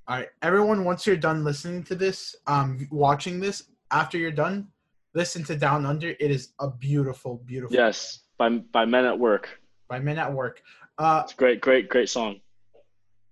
[0.09, 0.85] All right, everyone.
[0.85, 4.69] Once you're done listening to this, um, watching this, after you're done,
[5.15, 6.11] listen to Down Under.
[6.11, 7.75] It is a beautiful, beautiful.
[7.77, 9.61] Yes, by by Men at Work.
[9.89, 10.63] By Men at Work.
[10.99, 12.41] Uh, It's great, great, great song.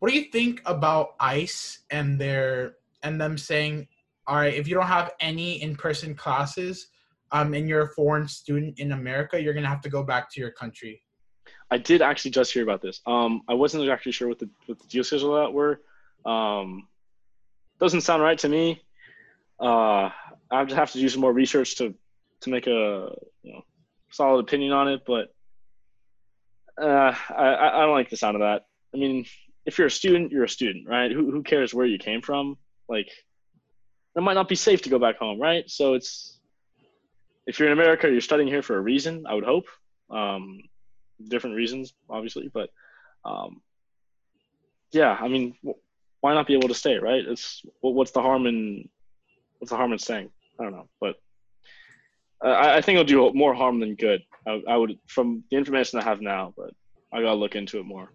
[0.03, 2.75] What do you think about ICE and their
[3.05, 3.87] and them saying,
[4.27, 6.89] all right, if you don't have any in-person classes,
[7.31, 10.41] um, and you're a foreign student in America, you're gonna have to go back to
[10.41, 11.01] your country.
[11.71, 13.01] I did actually just hear about this.
[13.07, 15.81] Um, I wasn't actually sure what the what the deal schedule that were.
[16.27, 16.89] Um,
[17.79, 18.83] doesn't sound right to me.
[19.61, 20.11] Uh,
[20.51, 21.95] I have to have to do some more research to
[22.41, 23.63] to make a you know
[24.11, 25.03] solid opinion on it.
[25.07, 25.33] But
[26.77, 28.67] uh, I I don't like the sound of that.
[28.93, 29.27] I mean,
[29.67, 31.11] if you're a student, you're a student, right?
[31.11, 32.57] Who who cares where you came from?
[32.89, 33.09] Like,
[34.17, 35.69] it might not be safe to go back home, right?
[35.69, 36.39] So it's
[37.47, 39.25] if you're in America, you're studying here for a reason.
[39.29, 39.67] I would hope.
[40.11, 40.61] Um,
[41.29, 42.71] different reasons, obviously, but
[43.25, 43.61] um,
[44.93, 45.79] yeah, I mean, wh-
[46.21, 47.25] why not be able to stay, right?
[47.25, 48.89] It's wh- what's the harm in
[49.59, 50.31] what's the harm in staying?
[50.59, 51.17] I don't know, but
[52.43, 54.23] I, I think it'll do more harm than good.
[54.47, 56.71] I, I would, from the information I have now, but
[57.13, 58.11] I gotta look into it more.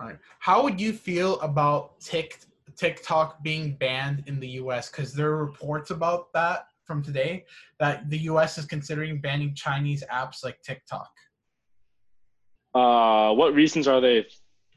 [0.00, 0.16] Right.
[0.38, 2.40] How would you feel about Tik
[2.80, 4.90] TikTok being banned in the U.S.
[4.90, 7.44] Because there are reports about that from today
[7.78, 8.56] that the U.S.
[8.56, 11.10] is considering banning Chinese apps like TikTok.
[12.74, 14.26] Uh, what reasons are they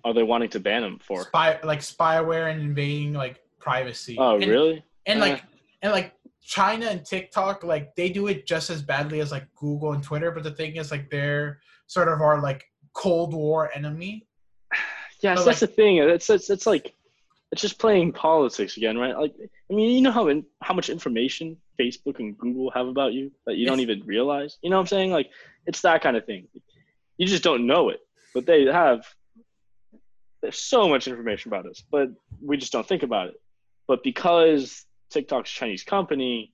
[0.03, 1.23] are they wanting to ban them for?
[1.23, 4.17] Spy like spyware and invading like privacy.
[4.19, 4.83] Oh, and, really?
[5.05, 5.43] And like
[5.81, 9.93] and like China and TikTok, like they do it just as badly as like Google
[9.93, 10.31] and Twitter.
[10.31, 14.27] But the thing is, like they're sort of our like Cold War enemy.
[15.23, 15.97] Yes, But, that's the thing.
[15.97, 16.93] It's, it's it's like
[17.51, 19.17] it's just playing politics again, right?
[19.17, 23.13] Like, I mean, you know how in, how much information Facebook and Google have about
[23.13, 24.57] you that you don't even realize.
[24.61, 25.11] You know what I'm saying?
[25.11, 25.29] Like,
[25.65, 26.47] it's that kind of thing.
[27.17, 28.01] You just don't know it,
[28.33, 29.05] but they have.
[30.41, 32.09] There's so much information about us, but
[32.41, 33.41] we just don't think about it.
[33.87, 36.53] But because TikTok's a Chinese company,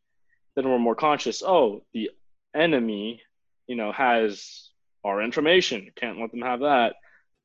[0.55, 1.41] then we're more conscious.
[1.43, 2.11] Oh, the
[2.53, 3.23] enemy,
[3.65, 4.69] you know, has
[5.03, 5.89] our information.
[5.95, 6.97] Can't let them have that.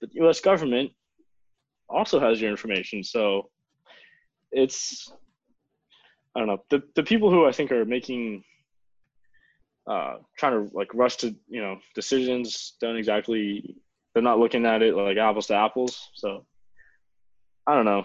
[0.03, 0.41] The U.S.
[0.41, 0.91] government
[1.89, 3.03] also has your information.
[3.05, 3.51] So
[4.53, 5.12] it's
[6.35, 8.45] I don't know the the people who I think are making
[9.87, 13.76] uh, trying to like rush to you know decisions don't exactly
[14.12, 16.11] they're not looking at it like apples to apples.
[16.14, 16.47] So
[17.66, 18.05] I don't know.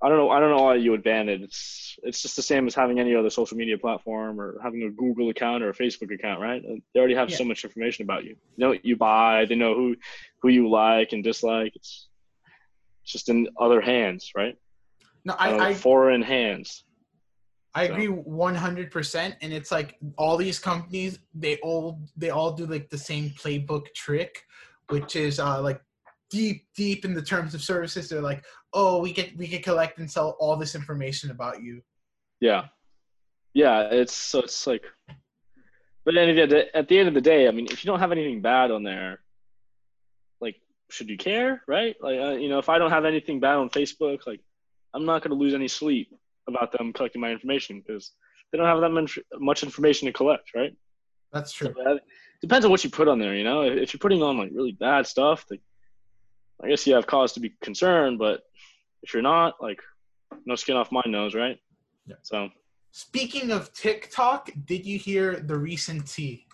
[0.00, 0.30] I don't know.
[0.30, 1.42] I don't know why you would ban it.
[1.42, 4.90] It's it's just the same as having any other social media platform or having a
[4.90, 6.62] Google account or a Facebook account, right?
[6.62, 7.36] They already have Yeah.
[7.36, 8.36] so much information about you.
[8.56, 9.46] They know what you buy.
[9.46, 9.96] They know who
[10.40, 11.72] who you like and dislike.
[11.74, 12.06] It's
[13.08, 14.54] it's just in other hands, right?
[15.24, 16.84] No, I, uh, I foreign hands.
[17.74, 22.28] I So- agree one hundred percent, and it's like all these companies they all they
[22.28, 24.42] all do like the same playbook trick,
[24.90, 25.80] which is uh like
[26.28, 28.10] deep deep in the terms of services.
[28.10, 28.44] They're like,
[28.74, 31.80] oh, we get we can collect and sell all this information about you.
[32.40, 32.66] Yeah,
[33.54, 33.88] yeah.
[33.90, 34.84] It's so it's like,
[36.04, 38.00] but then at the, at the end of the day, I mean, if you don't
[38.00, 39.20] have anything bad on there,
[40.90, 41.94] should you care, right?
[42.00, 44.40] Like, uh, you know, if I don't have anything bad on Facebook, like,
[44.94, 46.14] I'm not going to lose any sleep
[46.48, 48.12] about them collecting my information because
[48.50, 50.74] they don't have that much much information to collect, right?
[51.32, 51.84] That's So true.
[51.84, 52.00] that
[52.40, 53.34] depends on what you put on there.
[53.34, 55.60] You know, if, if you're putting on like really bad stuff, like,
[56.62, 58.18] I guess you have cause to be concerned.
[58.18, 58.40] But
[59.02, 59.80] if you're not, like,
[60.46, 61.58] no skin off my nose, right?
[62.06, 62.16] Yeah.
[62.22, 62.48] So
[62.92, 66.46] Speaking of TikTok, did you hear the recent tea?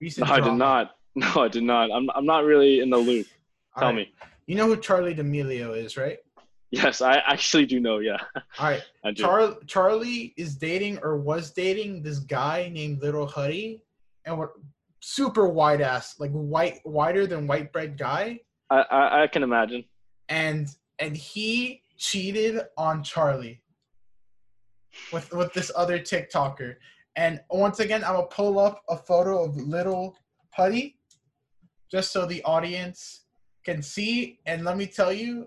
[0.00, 0.90] Recent no, I did not.
[1.16, 1.90] No, I did not.
[1.90, 3.26] I'm I'm not really in the loop.
[3.76, 3.96] All Tell right.
[3.96, 4.12] me.
[4.46, 6.18] You know who Charli D'Amelio is, right?
[6.72, 7.98] Yes, I actually do know.
[7.98, 8.18] Yeah,
[8.58, 8.82] All right.
[9.16, 13.82] Char- Charli is dating or was dating this guy named Lil Huddy,
[14.24, 14.50] and what
[15.00, 18.38] super wide ass, like white, wider than white bread guy,
[18.70, 19.84] I, I I can imagine.
[20.28, 20.68] and
[21.00, 23.58] and he cheated on Charli
[25.12, 26.76] with with this other TikToker.
[27.16, 30.16] And once again, I'm gonna pull up a photo of Lil
[30.52, 30.98] Huddy,
[31.90, 33.22] just so the audience
[33.64, 34.40] can see.
[34.46, 35.46] And let me tell you,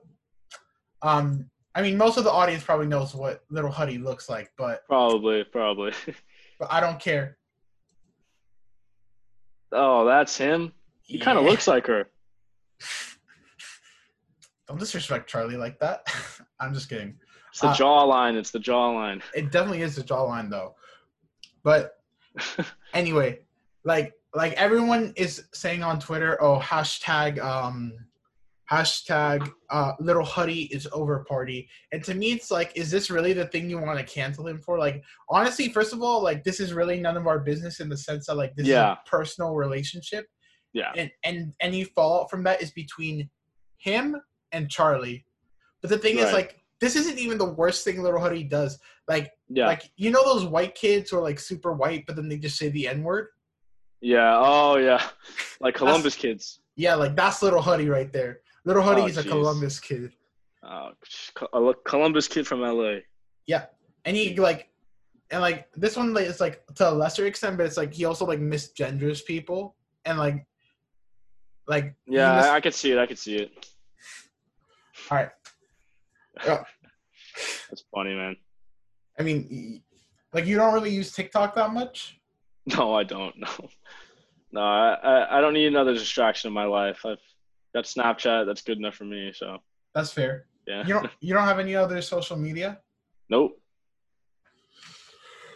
[1.02, 4.86] um, I mean, most of the audience probably knows what Lil Huddy looks like, but
[4.88, 5.94] Probably, probably.
[6.60, 7.38] but I don't care.
[9.72, 10.72] oh, that's him.
[11.02, 12.08] He kind of looks like her.
[14.68, 16.08] Don't disrespect Charli like that.
[16.60, 17.16] I'm just kidding.
[17.50, 18.36] It's the Uh, jawline.
[18.36, 19.22] It's the jawline.
[19.36, 20.76] It definitely is the jawline though.
[21.64, 21.98] But
[22.94, 23.40] anyway,
[23.84, 27.94] like like everyone is saying on Twitter, oh hashtag um
[28.72, 31.68] hashtag uh Lil Huddy is over party.
[31.92, 34.58] And to me it's like, is this really the thing you want to cancel him
[34.60, 34.80] for?
[34.80, 37.98] Like honestly, first of all, like this is really none of our business in the
[37.98, 38.94] sense that like this Yeah.
[38.94, 40.26] is a personal relationship.
[40.74, 40.92] yeah.
[40.96, 43.30] And and any fallout from that is between
[43.78, 44.16] him
[44.52, 45.24] and Charli.
[45.82, 48.80] But the thing is like this isn't even the worst thing Lil Huddy does.
[49.08, 49.68] Like Yeah.
[49.68, 52.58] like you know those white kids who are like super white, but then they just
[52.58, 53.28] say the N word.
[54.04, 54.38] Yeah.
[54.38, 55.02] Oh, yeah.
[55.62, 56.60] Like Columbus kids.
[56.76, 58.42] Yeah, like that's Lil Huddy right there.
[58.66, 59.24] Lil Huddy Oh, is a.
[59.24, 60.12] Columbus kid.
[60.62, 60.90] Oh,
[61.54, 62.96] a Columbus kid from LA.
[63.48, 63.68] Yeah,
[64.04, 64.68] and he like,
[65.32, 68.04] and like this one like, is like to a lesser extent, but it's like he
[68.04, 70.46] also like misgenders people and like,
[71.66, 72.98] like Yeah, mis- I, I could see it.
[72.98, 73.52] I could see it.
[75.12, 75.30] all right.
[76.46, 76.64] Yeah,
[77.70, 78.36] That's funny, man.
[79.18, 79.82] I mean,
[80.34, 82.20] like you don't really use TikTok that much.
[82.78, 83.36] No, I don't.
[83.38, 83.70] No,
[84.54, 87.06] no, I, I, don't need another distraction in my life.
[87.06, 87.18] I've
[87.74, 88.46] got Snapchat.
[88.46, 89.34] That's good enough for me.
[89.36, 89.58] So
[89.94, 90.46] That's fair.
[90.68, 90.86] yeah.
[90.86, 92.80] You don't you don't have any other social media.
[93.30, 93.60] Nope.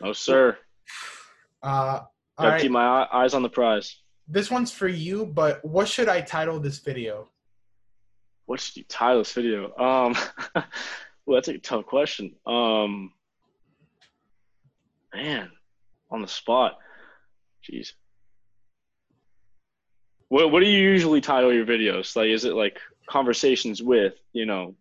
[0.01, 0.57] No, sir.
[1.63, 2.61] Uh, all Gotta right.
[2.61, 4.01] keep my eyes on the prize.
[4.27, 7.29] This one's for you, but what should I title this video?
[8.45, 9.75] What should you title this video?
[9.77, 10.15] Um,
[11.25, 12.35] well, that's a tough question.
[12.45, 13.13] Um,
[15.13, 15.49] man,
[16.11, 16.77] on the spot.
[17.69, 17.93] Jeez.
[20.29, 22.15] What What do you usually title your videos?
[22.15, 24.75] Like, is it like conversations with you know,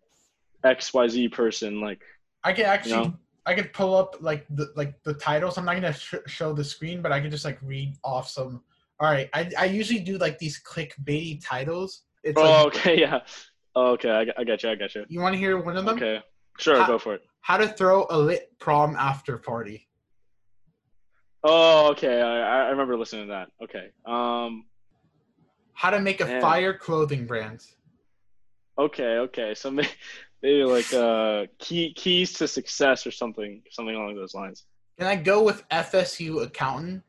[0.65, 1.81] X Y Z person?
[1.81, 2.01] Like,
[2.45, 3.15] I could actually know?
[3.47, 5.57] I could pull up like the like the titles.
[5.57, 8.63] I'm not gonna sh- show the screen, but I can just like read off some.
[8.99, 12.03] All right, I I usually do like these clickbaity titles.
[12.25, 13.21] It's oh, like okay, yeah.
[13.77, 14.71] Oh, okay, I, got- I got you.
[14.71, 15.05] I got you.
[15.09, 15.97] you want to hear one of them?
[15.97, 16.21] Okay,
[16.59, 17.23] sure, Ha- go for it.
[17.43, 19.86] How to throw a lit prom after party.
[21.49, 23.49] Oh, okay, I, I remember listening to that.
[23.63, 24.65] Okay, um,
[25.75, 26.41] How to make a Man.
[26.41, 27.61] fire clothing brand.
[28.77, 29.55] Okay, okay.
[29.55, 29.89] So maybe,
[30.43, 34.65] maybe like uh, key keys to success or something, something along those lines.
[34.99, 37.03] Can I go with FSU accountant?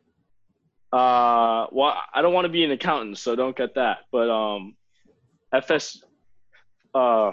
[0.94, 4.00] Uh, well, I don't want to be an accountant, so don't get that.
[4.12, 4.76] But um,
[5.52, 6.02] FS,
[6.94, 7.32] uh,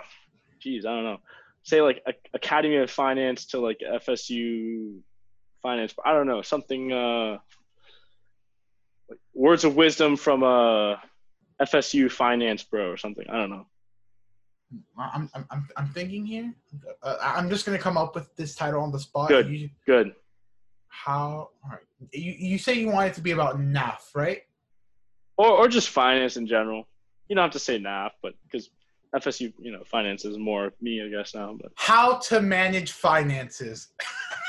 [0.60, 1.18] geez, I don't know.
[1.64, 5.00] Say like a- Academy of Finance to like FSU
[5.64, 5.94] Finance.
[6.04, 6.92] I don't know something.
[6.92, 7.38] Uh,
[9.34, 11.00] words of wisdom from a
[11.62, 13.24] FSU Finance bro or something.
[13.30, 13.66] I don't know.
[14.98, 16.52] I'm I'm I'm, I'm thinking here.
[17.02, 19.30] Uh, I'm just gonna come up with this title on the spot.
[19.30, 19.48] Good.
[19.48, 20.14] You- Good.
[20.88, 21.48] how?
[21.64, 21.80] All right.
[22.12, 24.42] You you say you want it to be about NAF, right?
[25.38, 26.86] or or just finance in general.
[27.28, 28.68] You don't have to say NAF, but because
[29.16, 31.56] FSU, you know, finance is more me, I guess now.
[31.58, 33.88] But How to manage finances.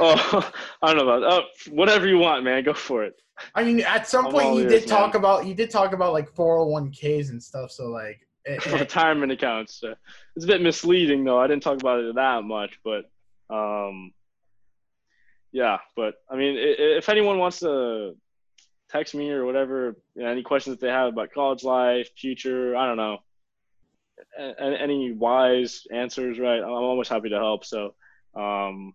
[0.00, 2.62] oh, I don't know about oh, whatever you want, man.
[2.64, 3.14] Go for it.
[3.54, 5.20] I mean, at some I'm point you ears, did talk man.
[5.20, 7.70] about you did talk about like 401ks and stuff.
[7.70, 9.82] So like, It- it- retirement accounts.
[9.82, 9.94] Uh,
[10.36, 11.40] it's a bit misleading though.
[11.40, 13.10] I didn't talk about it that much, but
[13.50, 14.12] um,
[15.52, 15.78] yeah.
[15.96, 18.16] But I mean, if anyone wants to
[18.90, 22.76] text me or whatever, you know, any questions that they have about college life, future,
[22.76, 23.18] I don't know,
[24.38, 26.60] any wise answers, right?
[26.62, 27.64] I'm always happy to help.
[27.64, 27.94] So,
[28.36, 28.94] um,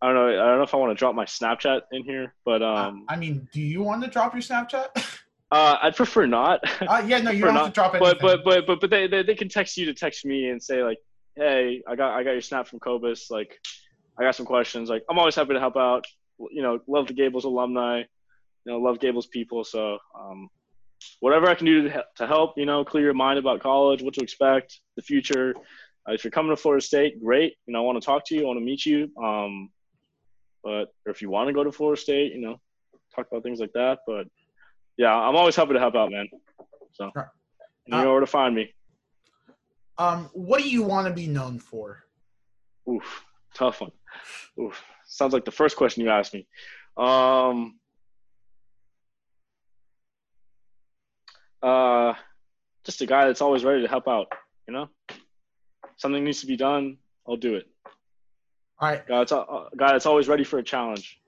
[0.00, 0.28] I don't know.
[0.28, 3.16] I don't know if I want to drop my Snapchat in here, but um, I
[3.16, 4.88] mean, do you want to drop your Snapchat?
[5.50, 6.60] uh, I'd prefer not.
[6.82, 8.00] uh, yeah, no, you don't have to drop it.
[8.00, 10.62] but but but but but they, they they can text you to text me and
[10.62, 10.98] say like,
[11.34, 13.30] hey, I got I got your snap from Cobus.
[13.30, 13.58] Like,
[14.18, 14.88] I got some questions.
[14.88, 16.04] Like, I'm always happy to help out.
[16.38, 17.98] You know, love the Gables alumni.
[17.98, 19.64] You know, love Gables people.
[19.64, 20.48] So, um,
[21.20, 24.14] whatever I can do to, to help, you know, clear your mind about college, what
[24.14, 25.54] to expect, the future.
[26.08, 27.54] Uh, if you're coming to Florida State, great.
[27.66, 28.42] You know, I want to talk to you.
[28.42, 29.10] I want to meet you.
[29.22, 29.70] Um,
[30.62, 32.60] but or if you want to go to Florida State, you know,
[33.14, 33.98] talk about things like that.
[34.06, 34.26] But
[34.96, 36.28] yeah, I'm always happy to help out, man.
[36.92, 37.26] So Right.
[37.86, 38.72] you know where to find me.
[39.98, 42.04] um, what do you want to be known for?
[42.88, 43.90] Oof, tough one.
[44.60, 46.46] Oof, sounds like the first question you asked me.
[46.96, 47.78] Um,
[51.62, 52.14] uh,
[52.84, 54.26] just a guy that's always ready to help out.
[54.66, 54.88] You know,
[55.96, 56.98] something needs to be done,
[57.28, 57.66] I'll do it.
[58.80, 59.44] All right, Guy that's, a
[59.76, 61.18] guy that's always ready for a challenge.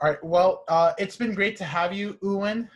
[0.00, 0.22] all right.
[0.22, 2.68] Well, uh, it's been great to have you, Ewan.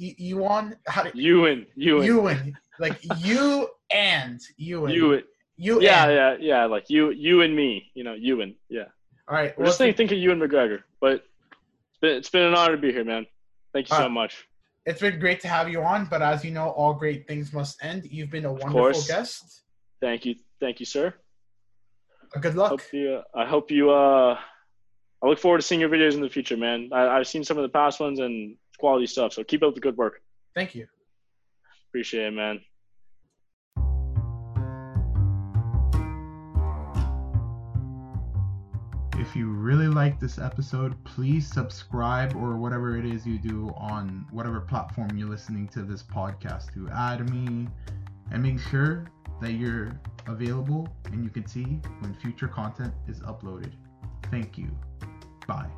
[0.00, 4.90] E- Ewan, how do Ewan, Ewan, Ewan, like you and Ewan.
[4.92, 5.22] Ewan.
[5.56, 6.12] You Yeah, and.
[6.12, 6.64] yeah, yeah.
[6.64, 7.92] Like you, you and me.
[7.94, 8.56] You know, Ewan.
[8.68, 8.86] Yeah.
[9.28, 9.56] All right.
[9.56, 11.12] We're Well, just think, think of Ewan McGregor, but
[11.92, 13.24] it's been, it's been an honor to be here, man.
[13.72, 14.44] Thank you so Uh, much.
[14.84, 17.82] it's been great to have you on, but as you know, all great things must
[17.84, 18.04] end.
[18.10, 19.06] You've been a wonderful course.
[19.06, 19.62] guest.
[20.00, 21.14] Thank you, thank you, sir.
[22.34, 22.70] Uh, Good luck.
[22.70, 23.90] Hope you, I hope you.
[23.90, 24.38] Uh,
[25.22, 26.90] I look forward to seeing your videos in the future, man.
[26.92, 29.32] I, I've seen some of the past ones and quality stuff.
[29.32, 30.20] So keep up the good work.
[30.54, 30.86] Thank you.
[31.88, 32.60] Appreciate it, man.
[39.16, 44.26] If you really like this episode, please subscribe or whatever it is you do on
[44.30, 46.88] whatever platform you're listening to this podcast to.
[46.90, 47.68] Add me
[48.32, 49.06] and make sure
[49.40, 53.72] that you're available and you can see when future content is uploaded.
[54.30, 54.70] Thank you.
[55.46, 55.70] Bye.